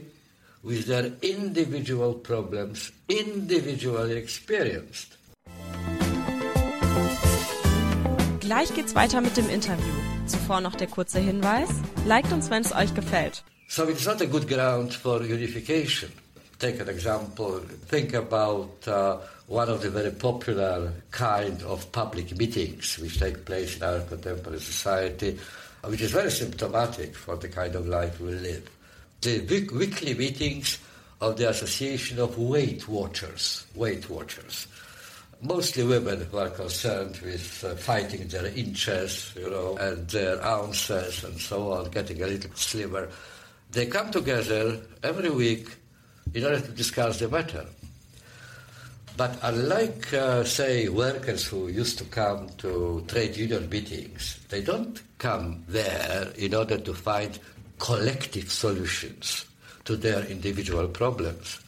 with 0.62 0.86
their 0.86 1.12
individual 1.22 2.14
problems, 2.14 2.92
individually 3.08 4.16
experienced. 4.16 5.18
Gleich 8.40 8.74
geht's 8.74 8.94
weiter 8.94 9.20
mit 9.20 9.36
dem 9.36 9.48
Interview. 9.48 9.92
Zuvor 10.26 10.60
noch 10.60 10.76
der 10.76 10.86
kurze 10.86 11.18
Hinweis. 11.18 11.70
Liked 12.06 12.32
uns, 12.32 12.50
wenn 12.50 12.62
es 12.62 12.72
euch 12.72 12.94
gefällt. 12.94 13.42
So 13.68 13.88
it's 13.88 14.04
not 14.04 14.20
a 14.20 14.26
good 14.26 14.46
ground 14.46 14.92
for 14.92 15.22
unification. 15.22 16.12
Take 16.58 16.80
an 16.80 16.88
example. 16.88 17.62
Think 17.88 18.14
about 18.14 18.86
uh, 18.86 19.18
one 19.48 19.68
of 19.68 19.80
the 19.80 19.90
very 19.90 20.10
popular 20.10 20.92
kind 21.10 21.62
of 21.64 21.90
public 21.90 22.36
meetings 22.36 22.98
which 23.00 23.18
take 23.18 23.44
place 23.44 23.76
in 23.76 23.82
our 23.82 24.00
contemporary 24.00 24.60
society, 24.60 25.38
which 25.84 26.02
is 26.02 26.12
very 26.12 26.30
symptomatic 26.30 27.16
for 27.16 27.36
the 27.36 27.48
kind 27.48 27.74
of 27.74 27.88
life 27.88 28.20
we 28.20 28.32
live 28.32 28.68
the 29.22 29.40
weekly 29.72 30.14
meetings 30.14 30.78
of 31.20 31.36
the 31.36 31.48
Association 31.48 32.18
of 32.18 32.36
Weight 32.36 32.88
Watchers. 32.88 33.64
Weight 33.76 34.10
Watchers. 34.10 34.66
Mostly 35.40 35.84
women 35.84 36.26
who 36.30 36.38
are 36.38 36.50
concerned 36.50 37.18
with 37.18 37.64
uh, 37.64 37.76
fighting 37.76 38.26
their 38.26 38.46
inches, 38.46 39.32
you 39.36 39.48
know, 39.48 39.76
and 39.76 40.08
their 40.08 40.44
ounces 40.44 41.22
and 41.22 41.40
so 41.40 41.72
on, 41.72 41.90
getting 41.90 42.20
a 42.22 42.26
little 42.26 42.50
slimmer. 42.54 43.08
They 43.70 43.86
come 43.86 44.10
together 44.10 44.80
every 45.04 45.30
week 45.30 45.68
in 46.34 46.44
order 46.44 46.60
to 46.60 46.72
discuss 46.72 47.20
the 47.20 47.28
matter. 47.28 47.66
But 49.16 49.38
unlike, 49.42 50.12
uh, 50.12 50.42
say, 50.42 50.88
workers 50.88 51.46
who 51.46 51.68
used 51.68 51.98
to 51.98 52.04
come 52.04 52.48
to 52.58 53.04
trade 53.06 53.36
union 53.36 53.68
meetings, 53.68 54.40
they 54.48 54.62
don't 54.62 55.00
come 55.18 55.64
there 55.68 56.32
in 56.36 56.54
order 56.54 56.78
to 56.78 56.94
find 56.94 57.38
collective 57.82 58.48
solutions 58.48 59.44
to 59.84 59.96
their 59.96 60.22
individual 60.26 60.86
problems. 60.86 61.58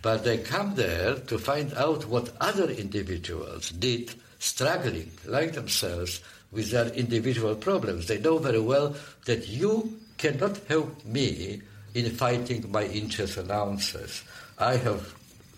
But 0.00 0.22
they 0.22 0.38
come 0.38 0.76
there 0.76 1.16
to 1.16 1.36
find 1.36 1.74
out 1.74 2.06
what 2.06 2.30
other 2.40 2.70
individuals 2.70 3.70
did 3.70 4.14
struggling 4.38 5.10
like 5.26 5.54
themselves 5.54 6.20
with 6.52 6.70
their 6.70 6.86
individual 6.94 7.56
problems. 7.56 8.06
They 8.06 8.20
know 8.20 8.38
very 8.38 8.60
well 8.60 8.94
that 9.24 9.48
you 9.48 9.98
cannot 10.16 10.58
help 10.68 11.04
me 11.04 11.60
in 11.94 12.10
fighting 12.12 12.70
my 12.70 12.84
inches 12.84 13.36
and 13.36 13.50
ounces. 13.50 14.22
I 14.58 14.76
have 14.76 15.12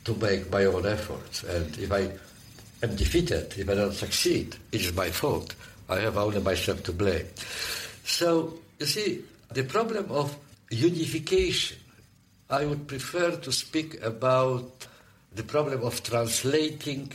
to 0.06 0.14
make 0.14 0.50
my 0.50 0.64
own 0.64 0.86
efforts. 0.86 1.42
And 1.44 1.76
if 1.76 1.92
I 1.92 2.10
am 2.82 2.96
defeated, 2.96 3.52
if 3.58 3.68
I 3.68 3.74
don't 3.74 3.92
succeed, 3.92 4.56
it 4.72 4.80
is 4.80 4.94
my 4.94 5.10
fault. 5.10 5.54
I 5.90 6.00
have 6.00 6.16
only 6.16 6.40
myself 6.40 6.82
to 6.84 6.92
blame. 6.92 7.26
So, 8.06 8.54
you 8.78 8.86
see, 8.86 9.24
the 9.54 9.64
problem 9.64 10.11
of 10.11 10.37
unification, 10.70 11.78
I 12.50 12.66
would 12.66 12.87
prefer 12.87 13.37
to 13.37 13.52
speak 13.52 14.02
about 14.02 14.87
the 15.35 15.42
problem 15.42 15.83
of 15.83 16.02
translating 16.02 17.12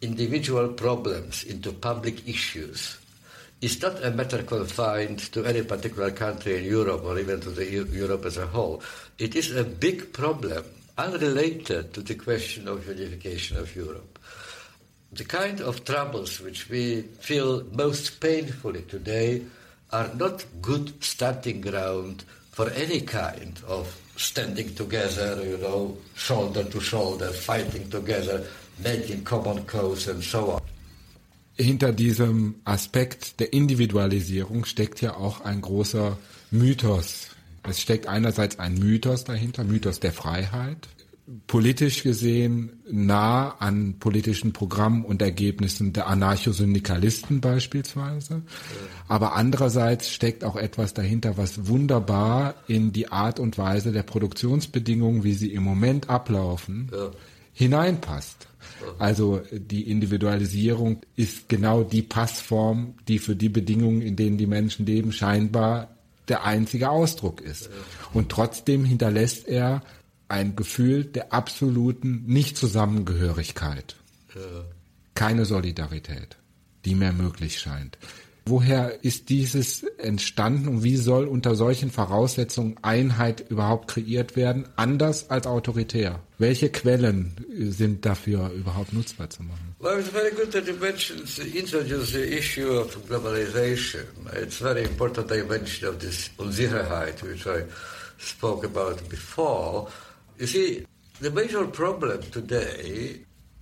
individual 0.00 0.68
problems 0.68 1.44
into 1.44 1.72
public 1.72 2.26
issues. 2.28 2.96
It's 3.60 3.82
not 3.82 4.02
a 4.02 4.10
matter 4.10 4.42
confined 4.42 5.18
to 5.32 5.44
any 5.44 5.62
particular 5.62 6.10
country 6.10 6.56
in 6.58 6.64
Europe 6.64 7.04
or 7.04 7.18
even 7.18 7.40
to 7.40 7.50
the 7.50 7.66
Europe 7.66 8.24
as 8.24 8.38
a 8.38 8.46
whole. 8.46 8.82
It 9.18 9.36
is 9.36 9.54
a 9.54 9.64
big 9.64 10.12
problem 10.12 10.64
unrelated 10.96 11.92
to 11.94 12.00
the 12.00 12.14
question 12.14 12.68
of 12.68 12.86
unification 12.86 13.58
of 13.58 13.76
Europe. 13.76 14.18
The 15.12 15.24
kind 15.24 15.60
of 15.60 15.84
troubles 15.84 16.40
which 16.40 16.70
we 16.70 17.02
feel 17.02 17.64
most 17.72 18.20
painfully 18.20 18.82
today 18.82 19.42
are 19.92 20.10
not 20.14 20.44
good 20.62 20.92
starting 21.00 21.60
ground 21.60 22.24
for 22.52 22.68
any 22.70 23.00
kind 23.00 23.60
of 23.66 23.86
standing 24.16 24.74
together, 24.74 25.42
you 25.44 25.56
know, 25.58 25.96
shoulder 26.14 26.64
to 26.64 26.80
shoulder, 26.80 27.28
fighting 27.28 27.88
together, 27.90 28.44
making 28.82 29.24
common 29.24 29.64
cause 29.64 30.08
and 30.08 30.22
so 30.22 30.52
on. 30.52 30.60
Hinter 31.56 31.92
diesem 31.92 32.54
Aspekt 32.64 33.38
der 33.40 33.52
Individualisierung 33.52 34.64
steckt 34.64 35.02
ja 35.02 35.16
auch 35.16 35.42
ein 35.42 35.60
großer 35.60 36.16
Mythos. 36.50 37.28
Es 37.62 37.80
steckt 37.80 38.06
einerseits 38.06 38.58
ein 38.58 38.74
Mythos 38.74 39.24
dahinter, 39.24 39.64
Mythos 39.64 40.00
der 40.00 40.12
Freiheit, 40.12 40.88
politisch 41.46 42.02
gesehen 42.02 42.80
nah 42.90 43.50
an 43.58 43.98
politischen 43.98 44.52
Programmen 44.52 45.04
und 45.04 45.22
Ergebnissen 45.22 45.92
der 45.92 46.08
Anarchosyndikalisten 46.08 47.40
beispielsweise. 47.40 48.42
Aber 49.06 49.34
andererseits 49.34 50.10
steckt 50.10 50.44
auch 50.44 50.56
etwas 50.56 50.94
dahinter, 50.94 51.36
was 51.36 51.68
wunderbar 51.68 52.54
in 52.66 52.92
die 52.92 53.12
Art 53.12 53.38
und 53.38 53.58
Weise 53.58 53.92
der 53.92 54.02
Produktionsbedingungen, 54.02 55.22
wie 55.22 55.34
sie 55.34 55.52
im 55.52 55.62
Moment 55.62 56.10
ablaufen, 56.10 56.90
ja. 56.92 57.10
hineinpasst. 57.52 58.48
Also 58.98 59.40
die 59.52 59.90
Individualisierung 59.90 61.00
ist 61.16 61.48
genau 61.48 61.82
die 61.82 62.02
Passform, 62.02 62.94
die 63.08 63.18
für 63.18 63.36
die 63.36 63.48
Bedingungen, 63.48 64.02
in 64.02 64.16
denen 64.16 64.38
die 64.38 64.46
Menschen 64.46 64.86
leben, 64.86 65.12
scheinbar 65.12 65.88
der 66.28 66.44
einzige 66.44 66.90
Ausdruck 66.90 67.40
ist. 67.40 67.70
Und 68.12 68.30
trotzdem 68.30 68.84
hinterlässt 68.84 69.48
er 69.48 69.82
ein 70.30 70.56
Gefühl 70.56 71.04
der 71.04 71.32
absoluten 71.32 72.24
Nichtzusammengehörigkeit. 72.26 73.96
Ja. 74.34 74.64
Keine 75.14 75.44
Solidarität, 75.44 76.36
die 76.84 76.94
mehr 76.94 77.12
möglich 77.12 77.58
scheint. 77.58 77.98
Woher 78.46 79.04
ist 79.04 79.28
dieses 79.28 79.84
entstanden 79.98 80.68
und 80.68 80.82
wie 80.82 80.96
soll 80.96 81.26
unter 81.26 81.54
solchen 81.54 81.90
Voraussetzungen 81.90 82.76
Einheit 82.82 83.44
überhaupt 83.50 83.88
kreiert 83.88 84.34
werden, 84.34 84.66
anders 84.76 85.30
als 85.30 85.46
autoritär? 85.46 86.20
Welche 86.38 86.70
Quellen 86.70 87.36
sind 87.68 88.06
dafür 88.06 88.50
überhaupt 88.50 88.92
nutzbar 88.92 89.30
zu 89.30 89.42
machen? 89.42 89.76
Well, 89.78 90.00
it's 90.00 90.08
very 90.08 90.30
good 90.30 90.50
that 90.52 90.66
you 90.66 90.74
mentioned, 90.80 91.28
introduce 91.54 92.12
the 92.12 92.22
issue 92.22 92.70
of 92.70 92.96
globalization. 93.08 94.02
It's 94.42 94.56
very 94.56 94.82
important 94.82 95.30
dimension 95.30 95.88
of 95.88 95.98
this 95.98 96.30
Unsicherheit, 96.38 97.22
which 97.22 97.46
I 97.46 97.64
spoke 98.18 98.64
about 98.66 98.96
before. 99.08 99.86
You 100.40 100.46
see, 100.46 100.86
the 101.20 101.30
major 101.30 101.66
problem 101.66 102.22
today, 102.22 103.20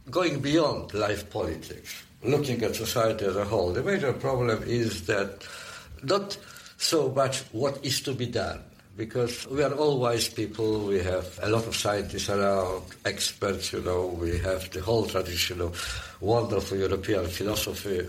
going 0.08 0.38
beyond 0.38 0.94
life 0.94 1.28
politics, 1.28 2.04
looking 2.22 2.62
at 2.62 2.76
society 2.76 3.24
as 3.24 3.34
a 3.34 3.44
whole, 3.44 3.72
the 3.72 3.82
major 3.82 4.12
problem 4.12 4.62
is 4.62 5.04
that 5.06 5.44
not 6.04 6.38
so 6.76 7.08
much 7.08 7.40
what 7.50 7.84
is 7.84 8.00
to 8.02 8.14
be 8.14 8.26
done, 8.26 8.62
because 8.96 9.44
we 9.48 9.64
are 9.64 9.74
all 9.74 9.98
wise 9.98 10.28
people, 10.28 10.86
we 10.86 11.02
have 11.02 11.40
a 11.42 11.48
lot 11.48 11.66
of 11.66 11.74
scientists 11.74 12.30
around, 12.30 12.84
experts, 13.04 13.72
you 13.72 13.80
know, 13.80 14.06
we 14.06 14.38
have 14.38 14.70
the 14.70 14.80
whole 14.80 15.04
tradition 15.04 15.60
of 15.60 15.74
wonderful 16.20 16.78
European 16.78 17.26
philosophy. 17.26 18.06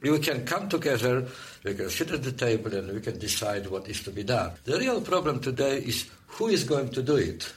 We 0.00 0.16
can 0.20 0.44
come 0.44 0.68
together, 0.68 1.26
we 1.64 1.74
can 1.74 1.90
sit 1.90 2.12
at 2.12 2.22
the 2.22 2.30
table, 2.30 2.72
and 2.72 2.92
we 2.92 3.00
can 3.00 3.18
decide 3.18 3.66
what 3.66 3.88
is 3.88 4.00
to 4.04 4.12
be 4.12 4.22
done. 4.22 4.52
The 4.62 4.78
real 4.78 5.00
problem 5.00 5.40
today 5.40 5.78
is 5.78 6.08
who 6.28 6.46
is 6.46 6.62
going 6.62 6.90
to 6.90 7.02
do 7.02 7.16
it 7.16 7.52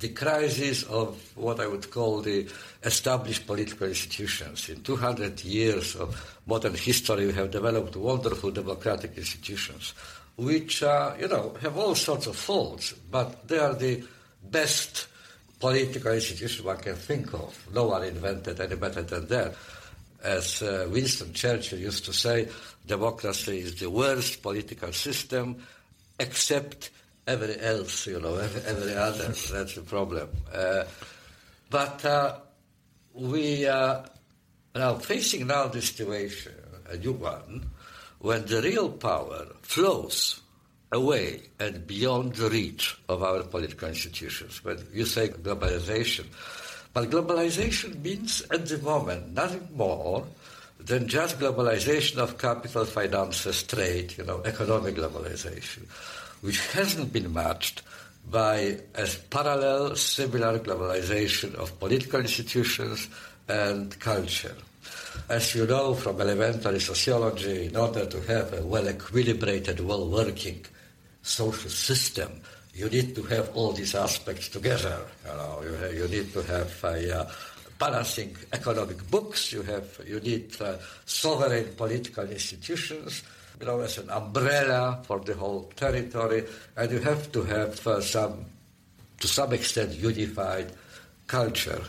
the 0.00 0.08
crisis 0.08 0.82
of 0.84 1.18
what 1.36 1.60
I 1.60 1.66
would 1.66 1.90
call 1.90 2.22
the 2.22 2.48
established 2.82 3.46
political 3.46 3.86
institutions. 3.86 4.68
In 4.68 4.82
200 4.82 5.44
years 5.44 5.94
of 5.94 6.40
modern 6.46 6.74
history, 6.74 7.26
we 7.26 7.32
have 7.34 7.50
developed 7.50 7.96
wonderful 7.96 8.50
democratic 8.50 9.16
institutions, 9.16 9.94
which, 10.36 10.82
uh, 10.82 11.14
you 11.20 11.28
know, 11.28 11.54
have 11.60 11.76
all 11.76 11.94
sorts 11.94 12.26
of 12.26 12.36
faults, 12.36 12.94
but 13.10 13.46
they 13.46 13.58
are 13.58 13.74
the 13.74 14.02
best 14.42 15.06
political 15.58 16.12
institutions 16.12 16.64
one 16.64 16.78
can 16.78 16.96
think 16.96 17.34
of. 17.34 17.68
No 17.74 17.84
one 17.84 18.04
invented 18.04 18.58
any 18.58 18.76
better 18.76 19.02
than 19.02 19.26
that. 19.28 19.54
As 20.22 20.62
uh, 20.62 20.88
Winston 20.90 21.34
Churchill 21.34 21.78
used 21.78 22.06
to 22.06 22.12
say, 22.12 22.48
democracy 22.86 23.58
is 23.58 23.74
the 23.74 23.90
worst 23.90 24.42
political 24.42 24.92
system 24.92 25.62
except 26.18 26.90
every 27.30 27.60
else, 27.60 28.06
you 28.06 28.20
know, 28.20 28.36
every, 28.36 28.62
every 28.62 28.94
other. 28.94 29.28
That's 29.28 29.74
the 29.74 29.82
problem. 29.86 30.28
Uh, 30.52 30.84
but 31.70 32.04
uh, 32.04 32.34
we 33.14 33.66
are 33.66 34.04
now 34.74 34.94
facing 34.96 35.46
now 35.46 35.68
the 35.68 35.80
situation, 35.80 36.52
a 36.90 36.96
new 36.96 37.12
one, 37.12 37.70
when 38.18 38.44
the 38.46 38.60
real 38.60 38.90
power 38.90 39.46
flows 39.62 40.40
away 40.92 41.42
and 41.60 41.86
beyond 41.86 42.34
the 42.34 42.50
reach 42.50 42.98
of 43.08 43.22
our 43.22 43.42
political 43.44 43.88
institutions. 43.88 44.64
When 44.64 44.78
you 44.92 45.06
say 45.06 45.28
globalization, 45.28 46.26
but 46.92 47.10
globalization 47.10 48.02
means 48.02 48.42
at 48.50 48.66
the 48.66 48.78
moment 48.78 49.32
nothing 49.32 49.68
more 49.74 50.26
than 50.78 51.06
just 51.06 51.38
globalization 51.38 52.16
of 52.18 52.38
capital, 52.38 52.84
finances, 52.84 53.62
trade, 53.62 54.14
you 54.18 54.24
know, 54.24 54.42
economic 54.44 54.96
globalization, 54.96 55.86
which 56.40 56.66
hasn't 56.72 57.12
been 57.12 57.32
matched 57.32 57.82
by 58.30 58.78
a 58.94 59.08
parallel, 59.30 59.96
similar 59.96 60.58
globalization 60.58 61.54
of 61.54 61.78
political 61.80 62.20
institutions 62.20 63.08
and 63.48 63.98
culture. 63.98 64.54
As 65.28 65.54
you 65.54 65.66
know 65.66 65.94
from 65.94 66.20
elementary 66.20 66.80
sociology, 66.80 67.66
in 67.66 67.76
order 67.76 68.06
to 68.06 68.20
have 68.22 68.52
a 68.52 68.62
well 68.62 68.84
equilibrated, 68.84 69.80
well 69.80 70.08
working 70.08 70.64
social 71.22 71.70
system, 71.70 72.40
you 72.74 72.88
need 72.88 73.14
to 73.14 73.22
have 73.24 73.50
all 73.56 73.72
these 73.72 73.94
aspects 73.94 74.48
together. 74.48 75.00
You 75.26 75.32
know, 75.32 75.62
you, 75.62 76.02
you 76.02 76.08
need 76.08 76.32
to 76.32 76.42
have 76.42 76.84
a 76.84 77.20
uh, 77.20 77.30
balancing 77.78 78.36
economic 78.52 79.10
books. 79.10 79.52
You 79.52 79.62
have 79.62 80.00
you 80.06 80.20
need 80.20 80.60
uh, 80.60 80.76
sovereign 81.04 81.74
political 81.76 82.24
institutions. 82.30 83.22
You 83.60 83.66
know, 83.66 83.80
as 83.80 83.98
an 83.98 84.08
umbrella 84.08 85.02
for 85.06 85.20
the 85.20 85.34
whole 85.34 85.70
territory, 85.76 86.44
and 86.78 86.90
you 86.90 86.98
have 87.00 87.30
to 87.32 87.42
have 87.42 87.86
uh, 87.86 88.00
some, 88.00 88.46
to 89.20 89.28
some 89.28 89.52
extent, 89.52 89.92
unified 89.92 90.72
culture, 91.26 91.82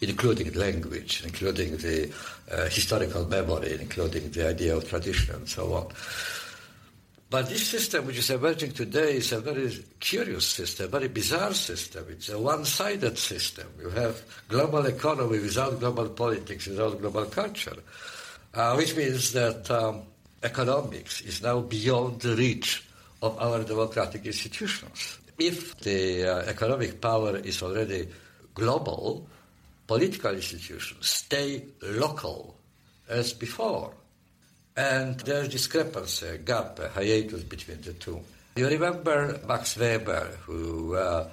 including 0.00 0.52
language, 0.52 1.24
including 1.24 1.78
the 1.78 2.12
uh, 2.52 2.66
historical 2.66 3.26
memory, 3.26 3.76
including 3.80 4.30
the 4.30 4.48
idea 4.48 4.76
of 4.76 4.88
tradition, 4.88 5.34
and 5.34 5.48
so 5.48 5.74
on. 5.74 5.88
But 7.28 7.48
this 7.48 7.66
system, 7.66 8.06
which 8.06 8.18
is 8.18 8.30
emerging 8.30 8.70
today, 8.72 9.16
is 9.16 9.32
a 9.32 9.40
very 9.40 9.84
curious 9.98 10.46
system, 10.46 10.92
very 10.92 11.08
bizarre 11.08 11.54
system. 11.54 12.06
It's 12.08 12.28
a 12.28 12.38
one-sided 12.38 13.18
system. 13.18 13.66
You 13.80 13.88
have 13.90 14.22
global 14.46 14.86
economy 14.86 15.40
without 15.40 15.80
global 15.80 16.08
politics, 16.10 16.68
without 16.68 17.00
global 17.00 17.24
culture, 17.24 17.76
uh, 18.54 18.74
which 18.76 18.94
means 18.94 19.32
that 19.32 19.68
um, 19.72 20.02
economics 20.46 21.20
is 21.22 21.42
now 21.42 21.60
beyond 21.60 22.20
the 22.20 22.34
reach 22.36 22.70
of 23.20 23.36
our 23.38 23.64
democratic 23.64 24.24
institutions. 24.24 25.18
If 25.38 25.76
the 25.80 26.24
uh, 26.24 26.50
economic 26.54 27.00
power 27.00 27.36
is 27.36 27.62
already 27.62 28.08
global, 28.54 29.26
political 29.86 30.34
institutions 30.34 31.06
stay 31.06 31.62
local 31.82 32.56
as 33.08 33.32
before. 33.32 33.92
And 34.76 35.18
there's 35.20 35.48
discrepancy, 35.48 36.26
a 36.26 36.38
gap, 36.38 36.78
a 36.78 36.88
hiatus 36.88 37.42
between 37.44 37.80
the 37.82 37.94
two. 37.94 38.20
You 38.56 38.68
remember 38.68 39.40
Max 39.46 39.76
Weber, 39.76 40.26
who 40.44 40.94
uh, 40.94 41.28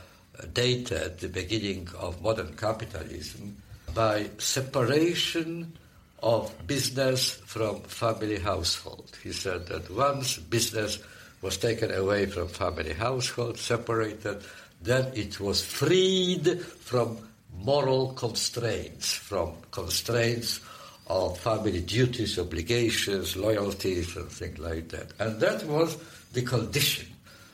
dated 0.53 1.19
the 1.19 1.27
beginning 1.29 1.87
of 1.99 2.21
modern 2.21 2.55
capitalism 2.55 3.57
by 3.93 4.29
separation 4.37 5.77
of 6.23 6.55
business 6.65 7.31
from 7.45 7.81
family 7.81 8.39
household. 8.39 9.11
He 9.21 9.33
said 9.33 9.67
that 9.67 9.91
once 9.91 10.37
business 10.37 10.99
was 11.41 11.57
taken 11.57 11.91
away 11.91 12.25
from 12.25 12.47
family 12.47 12.93
household, 12.93 13.59
separated, 13.59 14.41
then 14.81 15.11
it 15.13 15.39
was 15.41 15.61
freed 15.61 16.61
from 16.61 17.17
moral 17.57 18.13
constraints, 18.13 19.13
from 19.13 19.51
constraints 19.71 20.61
of 21.07 21.37
family 21.37 21.81
duties, 21.81 22.39
obligations, 22.39 23.35
loyalties, 23.35 24.15
and 24.15 24.29
things 24.31 24.59
like 24.59 24.87
that. 24.89 25.11
And 25.19 25.41
that 25.41 25.65
was 25.65 25.97
the 26.31 26.41
condition 26.41 27.07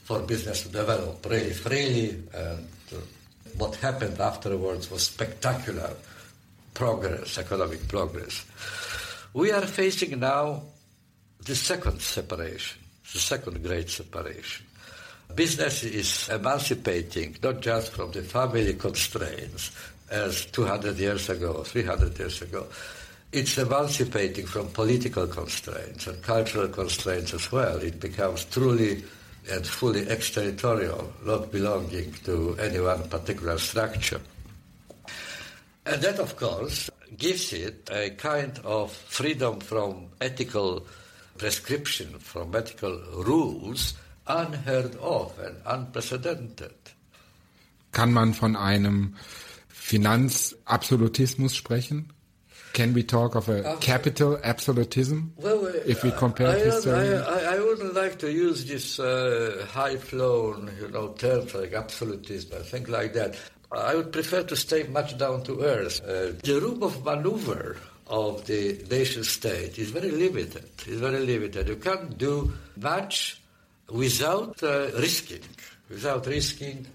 for 0.03 0.21
business 0.21 0.63
to 0.63 0.69
develop 0.69 1.25
really 1.27 1.53
freely. 1.53 2.23
And 2.33 2.67
uh, 2.93 2.97
what 3.57 3.75
happened 3.77 4.19
afterwards 4.19 4.91
was 4.91 5.07
spectacular 5.07 5.95
progress, 6.79 7.37
economic 7.37 7.85
progress. 7.89 8.45
We 9.33 9.51
are 9.51 9.67
facing 9.67 10.17
now 10.17 10.63
the 11.43 11.53
second 11.53 11.99
separation, 11.99 12.79
the 13.11 13.19
second 13.19 13.61
great 13.61 13.89
separation. 13.89 14.65
Business 15.35 15.83
is 15.83 16.29
emancipating 16.29 17.35
not 17.43 17.59
just 17.59 17.91
from 17.91 18.11
the 18.11 18.21
family 18.21 18.73
constraints 18.75 19.71
as 20.09 20.45
200 20.45 20.97
years 20.97 21.29
ago, 21.29 21.63
300 21.63 22.17
years 22.17 22.41
ago, 22.41 22.65
it's 23.33 23.57
emancipating 23.57 24.45
from 24.45 24.69
political 24.69 25.27
constraints 25.27 26.07
and 26.07 26.23
cultural 26.23 26.69
constraints 26.69 27.33
as 27.33 27.51
well. 27.51 27.75
It 27.75 27.99
becomes 27.99 28.45
truly 28.45 29.03
and 29.51 29.67
fully 29.67 30.07
exterritorial, 30.07 31.11
not 31.25 31.51
belonging 31.51 32.13
to 32.23 32.55
any 32.57 32.79
one 32.79 33.03
particular 33.09 33.57
structure. 33.59 34.21
And 35.85 36.01
that, 36.01 36.19
of 36.19 36.35
course, 36.35 36.89
gives 37.17 37.53
it 37.53 37.89
a 37.91 38.11
kind 38.11 38.59
of 38.63 38.91
freedom 38.91 39.59
from 39.59 40.09
ethical 40.21 40.85
prescription, 41.37 42.19
from 42.19 42.55
ethical 42.55 42.99
rules, 43.23 43.95
unheard 44.27 44.95
of 44.97 45.37
and 45.39 45.55
unprecedented. 45.65 46.75
Kann 47.91 48.13
man 48.13 48.33
von 48.33 48.55
einem 48.55 49.15
Finanzabsolutismus 49.73 51.55
sprechen? 51.55 52.13
Can 52.73 52.93
we 52.93 53.03
talk 53.03 53.35
of 53.35 53.49
a 53.49 53.67
uh, 53.67 53.77
capital 53.77 54.37
absolutism 54.43 55.33
well, 55.37 55.65
uh, 55.65 55.71
if 55.87 56.03
we 56.03 56.11
compare 56.11 56.49
I, 56.49 56.59
history? 56.59 57.17
I, 57.17 57.55
I, 57.55 57.59
wouldn't 57.59 57.95
like 57.95 58.19
to 58.19 58.31
use 58.31 58.65
this 58.65 58.99
uh, 58.99 59.65
high-flown, 59.71 60.71
you 60.79 60.87
know, 60.89 61.07
terms 61.13 61.55
like 61.55 61.73
absolutism 61.73 62.57
and 62.57 62.65
things 62.65 62.87
like 62.87 63.13
that. 63.13 63.35
I 63.71 63.95
would 63.95 64.11
prefer 64.11 64.43
to 64.43 64.55
stay 64.55 64.83
much 64.83 65.17
down 65.17 65.43
to 65.43 65.61
earth. 65.61 66.01
Uh, 66.01 66.33
the 66.43 66.59
room 66.61 66.81
of 66.81 67.05
maneuver 67.05 67.77
of 68.07 68.45
the 68.47 68.83
nation 68.89 69.23
state 69.23 69.77
is 69.77 69.91
very 69.91 70.09
limited. 70.09 70.65
It's 70.87 70.99
very 70.99 71.19
limited. 71.19 71.67
You 71.67 71.75
can't 71.75 72.17
do 72.17 72.51
much 72.77 73.39
without 73.89 74.61
uh, 74.63 74.89
risking, 74.97 75.43
without 75.89 76.25
risking 76.25 76.87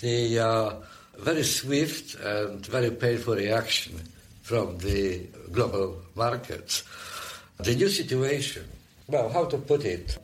the 0.00 0.38
uh, 0.38 0.74
very 1.18 1.42
swift 1.42 2.14
and 2.20 2.64
very 2.66 2.90
painful 2.90 3.34
reaction 3.34 3.98
from 4.42 4.78
the 4.78 5.26
global 5.50 5.96
markets. 6.14 6.84
The 7.58 7.74
new 7.74 7.88
situation, 7.88 8.64
well, 9.08 9.30
how 9.30 9.46
to 9.46 9.58
put 9.58 9.84
it? 9.84 10.16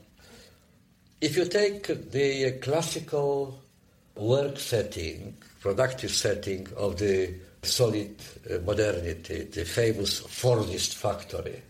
If 1.21 1.37
you 1.37 1.47
take 1.47 1.87
the 2.13 2.53
classical 2.61 3.59
work 4.15 4.59
setting, 4.59 5.37
productive 5.65 6.11
setting 6.11 6.69
of 6.77 6.99
the 6.99 7.33
solid 7.63 8.15
uh, 8.51 8.59
modernity, 8.67 9.45
the 9.45 9.65
famous 9.65 10.21
Fordist 10.21 10.93
factory, 10.93 11.63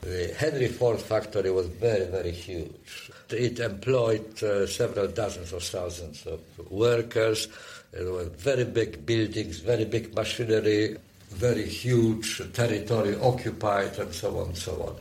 the 0.00 0.34
Henry 0.36 0.66
Ford 0.66 1.00
factory 1.00 1.48
was 1.52 1.68
very, 1.68 2.06
very 2.06 2.32
huge. 2.32 3.12
It 3.30 3.60
employed 3.60 4.42
uh, 4.42 4.66
several 4.66 5.06
dozens 5.06 5.52
of 5.52 5.62
thousands 5.62 6.26
of 6.26 6.40
workers. 6.68 7.46
There 7.92 8.10
were 8.10 8.24
very 8.24 8.64
big 8.64 9.06
buildings, 9.06 9.60
very 9.60 9.84
big 9.84 10.16
machinery, 10.16 10.96
very 11.30 11.68
huge 11.68 12.42
territory 12.52 13.14
occupied, 13.22 14.00
and 14.00 14.12
so 14.12 14.36
on 14.36 14.46
and 14.48 14.58
so 14.58 14.72
on. 14.82 14.96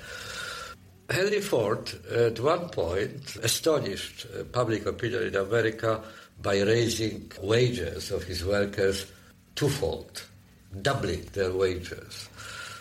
Henry 1.10 1.42
Ford, 1.42 1.92
at 2.12 2.40
one 2.40 2.70
point, 2.70 3.38
astonished 3.42 4.28
uh, 4.28 4.44
public 4.44 4.86
opinion 4.86 5.24
in 5.24 5.36
America 5.36 6.04
by 6.48 6.62
raising 6.62 7.30
wages 7.42 8.10
of 8.10 8.24
his 8.24 8.46
workers 8.46 9.12
twofold, 9.56 10.24
doubling 10.82 11.24
their 11.34 11.52
wages. 11.52 12.30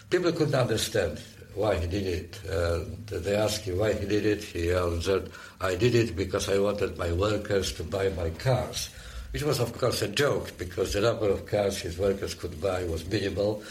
People 0.09 0.31
couldn't 0.31 0.55
understand 0.55 1.21
why 1.57 1.75
he 1.75 1.89
did 1.89 2.07
it. 2.07 2.41
And 2.49 3.05
they 3.09 3.35
asked 3.35 3.65
him 3.65 3.79
why 3.79 3.95
he 3.95 4.07
did 4.07 4.25
it. 4.25 4.45
He 4.45 4.71
answered, 4.73 5.33
I 5.61 5.75
did 5.75 5.97
it 5.97 6.15
because 6.15 6.49
I 6.49 6.61
wanted 6.61 6.97
my 6.97 7.11
workers 7.11 7.73
to 7.73 7.83
buy 7.83 8.09
my 8.11 8.31
cars 8.31 8.91
which 9.33 9.43
was, 9.43 9.61
of 9.61 9.77
course, 9.77 10.01
a 10.01 10.09
joke 10.09 10.57
because 10.57 10.95
the 10.95 11.01
number 11.01 11.29
of 11.29 11.45
cars 11.45 11.79
his 11.79 11.99
workers 11.99 12.35
could 12.35 12.59
buy 12.59 12.85
was 12.85 13.05
minimal, 13.07 13.63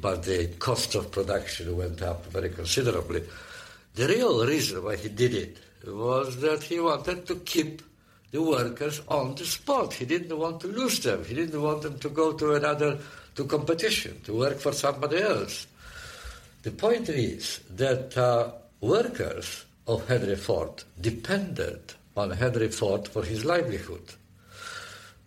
but 0.00 0.22
the 0.22 0.46
cost 0.60 0.94
of 0.94 1.10
production 1.10 1.76
went 1.76 2.02
up 2.02 2.24
very 2.26 2.50
considerably. 2.50 3.24
The 3.96 4.06
real 4.06 4.46
reason 4.46 4.84
why 4.84 4.94
he 4.94 5.08
did 5.08 5.34
it 5.34 5.56
was 5.84 6.40
that 6.42 6.62
he 6.62 6.78
wanted 6.78 7.26
to 7.26 7.36
keep 7.36 7.82
the 8.30 8.42
workers 8.42 9.00
on 9.08 9.34
the 9.34 9.44
spot. 9.44 9.94
He 9.94 10.04
didn't 10.04 10.36
want 10.36 10.60
to 10.60 10.68
lose 10.68 11.00
them. 11.00 11.24
He 11.24 11.34
didn't 11.34 11.60
want 11.60 11.82
them 11.82 11.98
to 11.98 12.08
go 12.08 12.32
to 12.32 12.54
another 12.54 12.98
to 13.36 13.44
competition, 13.44 14.20
to 14.24 14.34
work 14.36 14.58
for 14.58 14.72
somebody 14.72 15.22
else. 15.22 15.66
The 16.62 16.72
point 16.72 17.08
is 17.08 17.60
that 17.70 18.18
uh, 18.18 18.50
workers 18.80 19.64
of 19.86 20.06
Henry 20.08 20.36
Ford 20.36 20.82
depended 21.00 21.94
on 22.16 22.30
Henry 22.32 22.68
Ford 22.68 23.06
for 23.06 23.22
his 23.22 23.44
livelihood. 23.44 24.02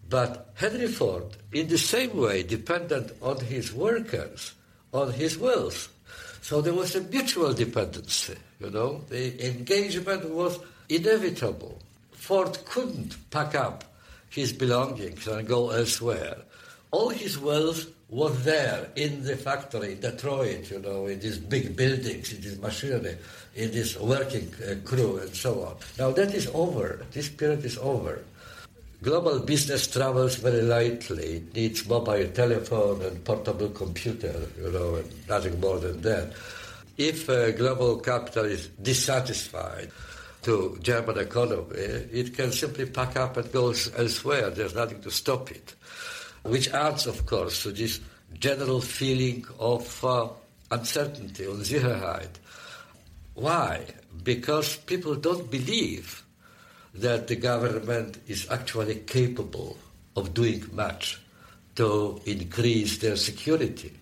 But 0.09 0.51
Henry 0.55 0.87
Ford, 0.87 1.23
in 1.53 1.69
the 1.69 1.77
same 1.77 2.17
way, 2.17 2.43
depended 2.43 3.15
on 3.21 3.39
his 3.39 3.73
workers, 3.73 4.53
on 4.93 5.13
his 5.13 5.37
wealth. 5.37 5.87
So 6.41 6.59
there 6.59 6.73
was 6.73 6.95
a 6.95 7.01
mutual 7.01 7.53
dependency, 7.53 8.35
you 8.59 8.69
know. 8.71 9.05
The 9.07 9.47
engagement 9.47 10.29
was 10.29 10.59
inevitable. 10.89 11.81
Ford 12.21 12.55
couldn't 12.65 13.17
pack 13.31 13.55
up 13.55 13.83
his 14.29 14.53
belongings 14.53 15.27
and 15.27 15.47
go 15.47 15.71
elsewhere. 15.71 16.37
All 16.91 17.09
his 17.09 17.39
wealth 17.39 17.87
was 18.09 18.45
there 18.45 18.87
in 18.95 19.23
the 19.23 19.35
factory, 19.35 19.93
in 19.93 20.01
Detroit, 20.01 20.69
you 20.69 20.77
know, 20.79 21.07
in 21.07 21.19
these 21.19 21.39
big 21.39 21.75
buildings, 21.75 22.31
in 22.31 22.41
this 22.41 22.59
machinery, 22.59 23.17
in 23.55 23.71
this 23.71 23.99
working 23.99 24.53
uh, 24.61 24.75
crew, 24.85 25.17
and 25.17 25.35
so 25.35 25.63
on. 25.65 25.75
Now 25.97 26.11
that 26.11 26.31
is 26.35 26.47
over. 26.53 27.03
This 27.11 27.27
period 27.27 27.65
is 27.65 27.79
over. 27.79 28.23
Global 29.01 29.39
business 29.39 29.87
travels 29.87 30.35
very 30.35 30.61
lightly. 30.61 31.37
It 31.37 31.55
needs 31.55 31.87
mobile 31.87 32.27
telephone 32.27 33.01
and 33.01 33.25
portable 33.25 33.69
computer, 33.69 34.45
you 34.61 34.71
know, 34.71 34.95
and 34.95 35.09
nothing 35.27 35.59
more 35.59 35.79
than 35.79 35.99
that. 36.01 36.33
If 36.99 37.27
uh, 37.27 37.49
global 37.53 37.97
capital 37.97 38.45
is 38.45 38.67
dissatisfied 38.79 39.89
to 40.43 40.77
German 40.81 41.17
economy, 41.17 41.75
it 41.75 42.35
can 42.35 42.51
simply 42.51 42.85
pack 42.85 43.15
up 43.15 43.37
and 43.37 43.51
go 43.51 43.67
elsewhere. 43.69 44.49
There's 44.49 44.75
nothing 44.75 45.01
to 45.01 45.11
stop 45.11 45.51
it 45.51 45.75
which 46.43 46.69
adds, 46.69 47.07
of 47.07 47.25
course, 47.25 47.63
to 47.63 47.71
this 47.71 47.99
general 48.39 48.81
feeling 48.81 49.45
of 49.59 50.03
uh, 50.03 50.27
uncertainty, 50.71 51.45
Unsicherheit. 51.45 52.39
Why? 53.33 53.85
Because 54.23 54.77
people 54.77 55.15
don't 55.15 55.49
believe 55.49 56.23
that 56.93 57.27
the 57.27 57.35
government 57.35 58.19
is 58.27 58.49
actually 58.49 58.95
capable 58.95 59.77
of 60.15 60.33
doing 60.33 60.65
much 60.73 61.21
to 61.75 62.19
increase 62.25 62.97
their 62.97 63.15
security. 63.15 63.93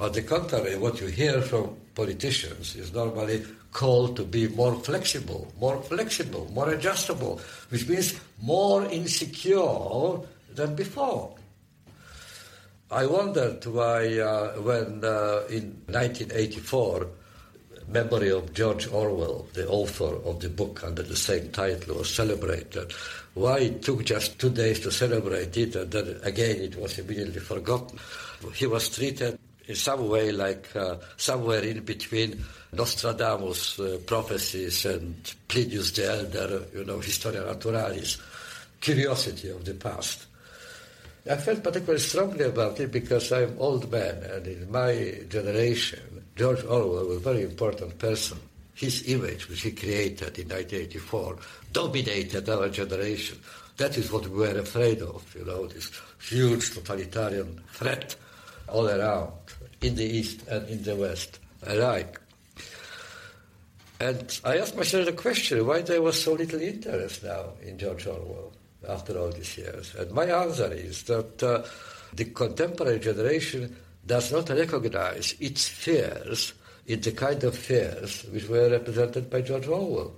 On 0.00 0.12
the 0.12 0.22
contrary, 0.22 0.76
what 0.76 1.00
you 1.00 1.08
hear 1.08 1.42
from 1.42 1.76
politicians 1.96 2.76
is 2.76 2.92
normally 2.92 3.44
called 3.72 4.16
to 4.16 4.24
be 4.24 4.46
more 4.46 4.76
flexible, 4.76 5.52
more 5.58 5.82
flexible, 5.82 6.48
more 6.52 6.70
adjustable, 6.70 7.40
which 7.70 7.88
means 7.88 8.14
more 8.40 8.84
insecure 8.86 10.20
than 10.54 10.76
before. 10.76 11.34
I 12.92 13.06
wondered 13.06 13.66
why, 13.66 14.18
uh, 14.20 14.52
when 14.62 15.04
uh, 15.04 15.42
in 15.50 15.82
1984, 15.90 17.06
memory 17.88 18.30
of 18.30 18.54
George 18.54 18.86
Orwell, 18.86 19.48
the 19.52 19.68
author 19.68 20.14
of 20.24 20.38
the 20.40 20.48
book 20.48 20.84
under 20.84 21.02
the 21.02 21.16
same 21.16 21.50
title, 21.50 21.96
was 21.96 22.14
celebrated, 22.14 22.92
why 23.34 23.58
it 23.58 23.82
took 23.82 24.04
just 24.04 24.38
two 24.38 24.50
days 24.50 24.78
to 24.80 24.92
celebrate 24.92 25.56
it, 25.56 25.74
and 25.74 25.90
then 25.90 26.20
again 26.22 26.60
it 26.60 26.76
was 26.76 26.98
immediately 27.00 27.40
forgotten. 27.40 27.98
He 28.54 28.66
was 28.66 28.88
treated 28.88 29.38
in 29.68 29.76
some 29.76 30.08
way 30.08 30.32
like 30.32 30.74
uh, 30.74 30.96
somewhere 31.16 31.62
in 31.62 31.84
between 31.84 32.42
Nostradamus' 32.72 33.78
uh, 33.78 33.98
prophecies 34.06 34.84
and 34.86 35.14
Plinius 35.46 35.92
the 35.92 36.10
Elder, 36.10 36.64
you 36.74 36.84
know, 36.84 36.98
Historia 36.98 37.42
Naturalis, 37.42 38.18
curiosity 38.80 39.50
of 39.50 39.64
the 39.64 39.74
past. 39.74 40.26
I 41.30 41.36
felt 41.36 41.62
particularly 41.62 42.00
strongly 42.00 42.44
about 42.46 42.80
it 42.80 42.90
because 42.90 43.30
I'm 43.30 43.56
old 43.58 43.90
man, 43.92 44.22
and 44.22 44.46
in 44.46 44.72
my 44.72 45.20
generation, 45.28 46.24
George 46.34 46.64
Orwell 46.64 47.06
was 47.06 47.16
a 47.18 47.20
very 47.20 47.42
important 47.42 47.98
person. 47.98 48.38
His 48.74 49.06
image, 49.08 49.48
which 49.48 49.62
he 49.62 49.72
created 49.72 50.38
in 50.38 50.48
1984, 50.48 51.36
dominated 51.72 52.48
our 52.48 52.68
generation. 52.70 53.38
That 53.76 53.98
is 53.98 54.10
what 54.10 54.26
we 54.28 54.38
were 54.38 54.58
afraid 54.58 55.02
of, 55.02 55.34
you 55.36 55.44
know, 55.44 55.66
this 55.66 55.90
huge 56.20 56.72
totalitarian 56.72 57.60
threat 57.72 58.16
all 58.70 58.88
around, 58.88 59.32
in 59.80 59.94
the 59.94 60.04
East 60.04 60.46
and 60.48 60.68
in 60.68 60.82
the 60.82 60.96
West 60.96 61.38
alike. 61.66 62.20
And 64.00 64.40
I 64.44 64.58
asked 64.58 64.76
myself 64.76 65.06
the 65.06 65.12
question 65.12 65.66
why 65.66 65.82
there 65.82 66.02
was 66.02 66.22
so 66.22 66.34
little 66.34 66.60
interest 66.60 67.24
now 67.24 67.54
in 67.62 67.78
George 67.78 68.06
Orwell 68.06 68.52
after 68.88 69.18
all 69.18 69.30
these 69.30 69.58
years? 69.58 69.94
And 69.96 70.12
my 70.12 70.26
answer 70.26 70.72
is 70.72 71.02
that 71.04 71.42
uh, 71.42 71.62
the 72.12 72.26
contemporary 72.26 73.00
generation 73.00 73.76
does 74.06 74.32
not 74.32 74.48
recognize 74.50 75.34
its 75.40 75.68
fears 75.68 76.54
in 76.86 77.00
the 77.00 77.12
kind 77.12 77.42
of 77.44 77.56
fears 77.56 78.24
which 78.30 78.48
were 78.48 78.70
represented 78.70 79.28
by 79.28 79.42
George 79.42 79.66
Orwell. 79.66 80.14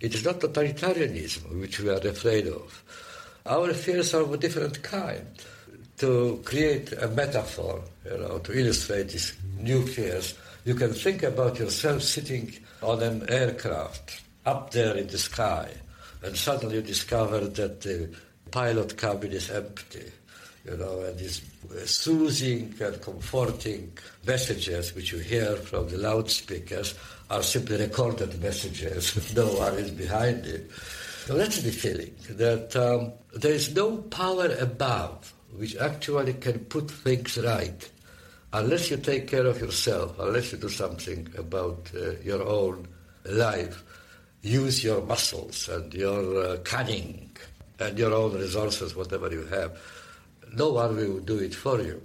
It 0.00 0.14
is 0.14 0.24
not 0.24 0.40
totalitarianism 0.40 1.60
which 1.60 1.80
we 1.80 1.90
are 1.90 2.06
afraid 2.06 2.46
of. 2.48 2.84
Our 3.46 3.72
fears 3.72 4.12
are 4.12 4.22
of 4.22 4.32
a 4.32 4.36
different 4.36 4.82
kind. 4.82 5.26
To 6.00 6.40
create 6.44 6.92
a 6.92 7.08
metaphor, 7.08 7.82
you 8.04 8.18
know, 8.18 8.38
to 8.38 8.58
illustrate 8.58 9.10
these 9.10 9.36
new 9.58 9.86
fears, 9.86 10.34
you 10.64 10.74
can 10.74 10.92
think 10.92 11.22
about 11.22 11.58
yourself 11.58 12.02
sitting 12.02 12.52
on 12.82 13.02
an 13.02 13.28
aircraft 13.28 14.22
up 14.46 14.70
there 14.70 14.96
in 14.96 15.06
the 15.08 15.18
sky 15.18 15.70
and 16.22 16.36
suddenly 16.36 16.76
you 16.76 16.82
discover 16.82 17.40
that 17.40 17.80
the 17.80 18.10
pilot 18.50 18.96
cabin 18.96 19.32
is 19.32 19.50
empty, 19.50 20.10
you 20.64 20.76
know, 20.76 21.00
and 21.00 21.18
these 21.18 21.42
soothing 21.84 22.74
and 22.80 23.00
comforting 23.00 23.92
messages 24.26 24.94
which 24.94 25.12
you 25.12 25.18
hear 25.18 25.56
from 25.56 25.88
the 25.88 25.98
loudspeakers 25.98 26.94
are 27.30 27.42
simply 27.42 27.76
recorded 27.78 28.40
messages. 28.42 29.34
no 29.36 29.46
one 29.46 29.74
is 29.74 29.90
behind 29.90 30.44
it. 30.46 30.70
So 31.26 31.36
that's 31.36 31.62
the 31.62 31.70
feeling 31.70 32.14
that 32.30 32.74
um, 32.76 33.12
there 33.38 33.52
is 33.52 33.74
no 33.74 33.98
power 33.98 34.48
above 34.58 35.32
which 35.56 35.76
actually 35.76 36.34
can 36.34 36.60
put 36.60 36.90
things 36.90 37.38
right 37.38 37.90
unless 38.52 38.90
you 38.90 38.96
take 38.96 39.28
care 39.28 39.46
of 39.46 39.60
yourself, 39.60 40.18
unless 40.18 40.52
you 40.52 40.58
do 40.58 40.68
something 40.68 41.28
about 41.38 41.90
uh, 41.94 42.12
your 42.22 42.42
own 42.42 42.86
life 43.24 43.84
use 44.42 44.82
your 44.82 45.02
muscles 45.02 45.68
and 45.68 45.92
your 45.92 46.44
uh, 46.44 46.56
cunning 46.64 47.30
and 47.78 47.98
your 47.98 48.12
own 48.12 48.34
resources, 48.34 48.96
whatever 48.96 49.30
you 49.30 49.44
have. 49.46 49.78
No 50.54 50.70
one 50.72 50.96
will 50.96 51.20
do 51.20 51.38
it 51.38 51.54
for 51.54 51.80
you, 51.80 52.02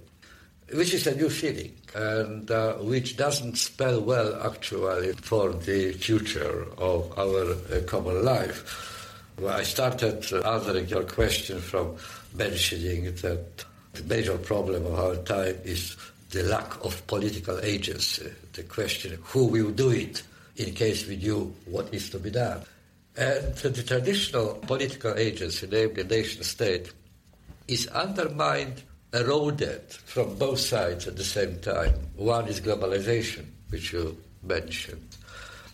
which 0.72 0.94
is 0.94 1.06
a 1.06 1.14
new 1.14 1.28
feeling 1.28 1.74
and 1.94 2.50
uh, 2.50 2.74
which 2.74 3.16
doesn't 3.16 3.56
spell 3.56 4.00
well 4.00 4.40
actually 4.42 5.12
for 5.14 5.52
the 5.52 5.92
future 5.92 6.66
of 6.78 7.18
our 7.18 7.52
uh, 7.52 7.82
common 7.86 8.24
life. 8.24 9.02
Well, 9.38 9.56
I 9.56 9.64
started 9.64 10.24
answering 10.44 10.88
your 10.88 11.04
question 11.04 11.60
from 11.60 11.96
mentioning 12.36 13.04
that 13.04 13.64
the 13.94 14.04
major 14.04 14.38
problem 14.38 14.86
of 14.86 14.94
our 14.94 15.16
time 15.16 15.56
is 15.64 15.96
the 16.30 16.42
lack 16.42 16.84
of 16.84 17.06
political 17.06 17.58
agency. 17.60 18.30
The 18.52 18.62
question, 18.64 19.18
who 19.22 19.46
will 19.46 19.70
do 19.70 19.90
it? 19.90 20.22
in 20.56 20.74
case 20.74 21.06
we 21.06 21.16
knew 21.16 21.54
what 21.66 21.92
is 21.92 22.10
to 22.10 22.18
be 22.18 22.30
done. 22.30 22.62
And 23.16 23.54
the 23.54 23.82
traditional 23.82 24.54
political 24.54 25.14
agency, 25.14 25.68
namely 25.70 26.04
nation 26.04 26.42
state, 26.42 26.92
is 27.68 27.86
undermined, 27.88 28.82
eroded 29.12 29.90
from 29.90 30.36
both 30.36 30.60
sides 30.60 31.06
at 31.06 31.16
the 31.16 31.24
same 31.24 31.58
time. 31.60 31.94
One 32.16 32.46
is 32.48 32.60
globalization, 32.60 33.46
which 33.70 33.92
you 33.92 34.16
mentioned, 34.42 35.16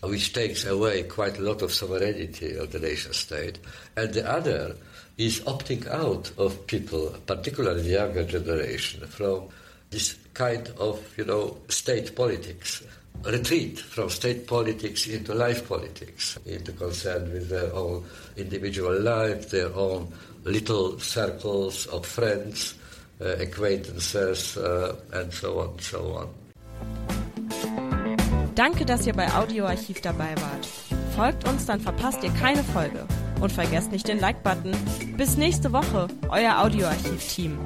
which 0.03 0.33
takes 0.33 0.65
away 0.65 1.03
quite 1.03 1.37
a 1.37 1.41
lot 1.41 1.61
of 1.61 1.71
sovereignty 1.71 2.55
of 2.55 2.71
the 2.71 2.79
nation 2.79 3.13
state, 3.13 3.59
and 3.95 4.13
the 4.13 4.29
other 4.29 4.75
is 5.17 5.39
opting 5.41 5.87
out 5.87 6.31
of 6.37 6.65
people, 6.67 7.15
particularly 7.25 7.83
the 7.83 7.89
younger 7.89 8.23
generation, 8.23 9.05
from 9.07 9.47
this 9.91 10.17
kind 10.33 10.67
of, 10.79 10.99
you 11.17 11.25
know, 11.25 11.57
state 11.69 12.15
politics 12.15 12.83
retreat 13.25 13.79
from 13.79 14.09
state 14.09 14.47
politics 14.47 15.07
into 15.07 15.33
life 15.33 15.67
politics, 15.67 16.37
into 16.45 16.71
concern 16.73 17.31
with 17.31 17.49
their 17.49 17.73
own 17.73 18.03
individual 18.35 18.99
life, 18.99 19.49
their 19.49 19.73
own 19.75 20.11
little 20.43 20.99
circles 20.99 21.85
of 21.87 22.05
friends, 22.05 22.75
uh, 23.21 23.35
acquaintances, 23.39 24.57
uh, 24.57 24.95
and 25.13 25.33
so 25.33 25.59
on, 25.59 25.69
and 25.69 25.81
so 25.81 26.13
on. 26.13 27.12
Danke, 28.55 28.85
dass 28.85 29.07
ihr 29.07 29.13
bei 29.13 29.33
Audioarchiv 29.33 30.01
dabei 30.01 30.35
wart. 30.35 30.67
Folgt 31.15 31.47
uns, 31.47 31.65
dann 31.65 31.79
verpasst 31.79 32.23
ihr 32.23 32.31
keine 32.31 32.63
Folge. 32.63 33.05
Und 33.41 33.51
vergesst 33.51 33.91
nicht 33.91 34.07
den 34.07 34.19
Like-Button. 34.19 34.71
Bis 35.17 35.37
nächste 35.37 35.73
Woche, 35.73 36.07
euer 36.29 36.59
Audioarchiv-Team. 36.59 37.57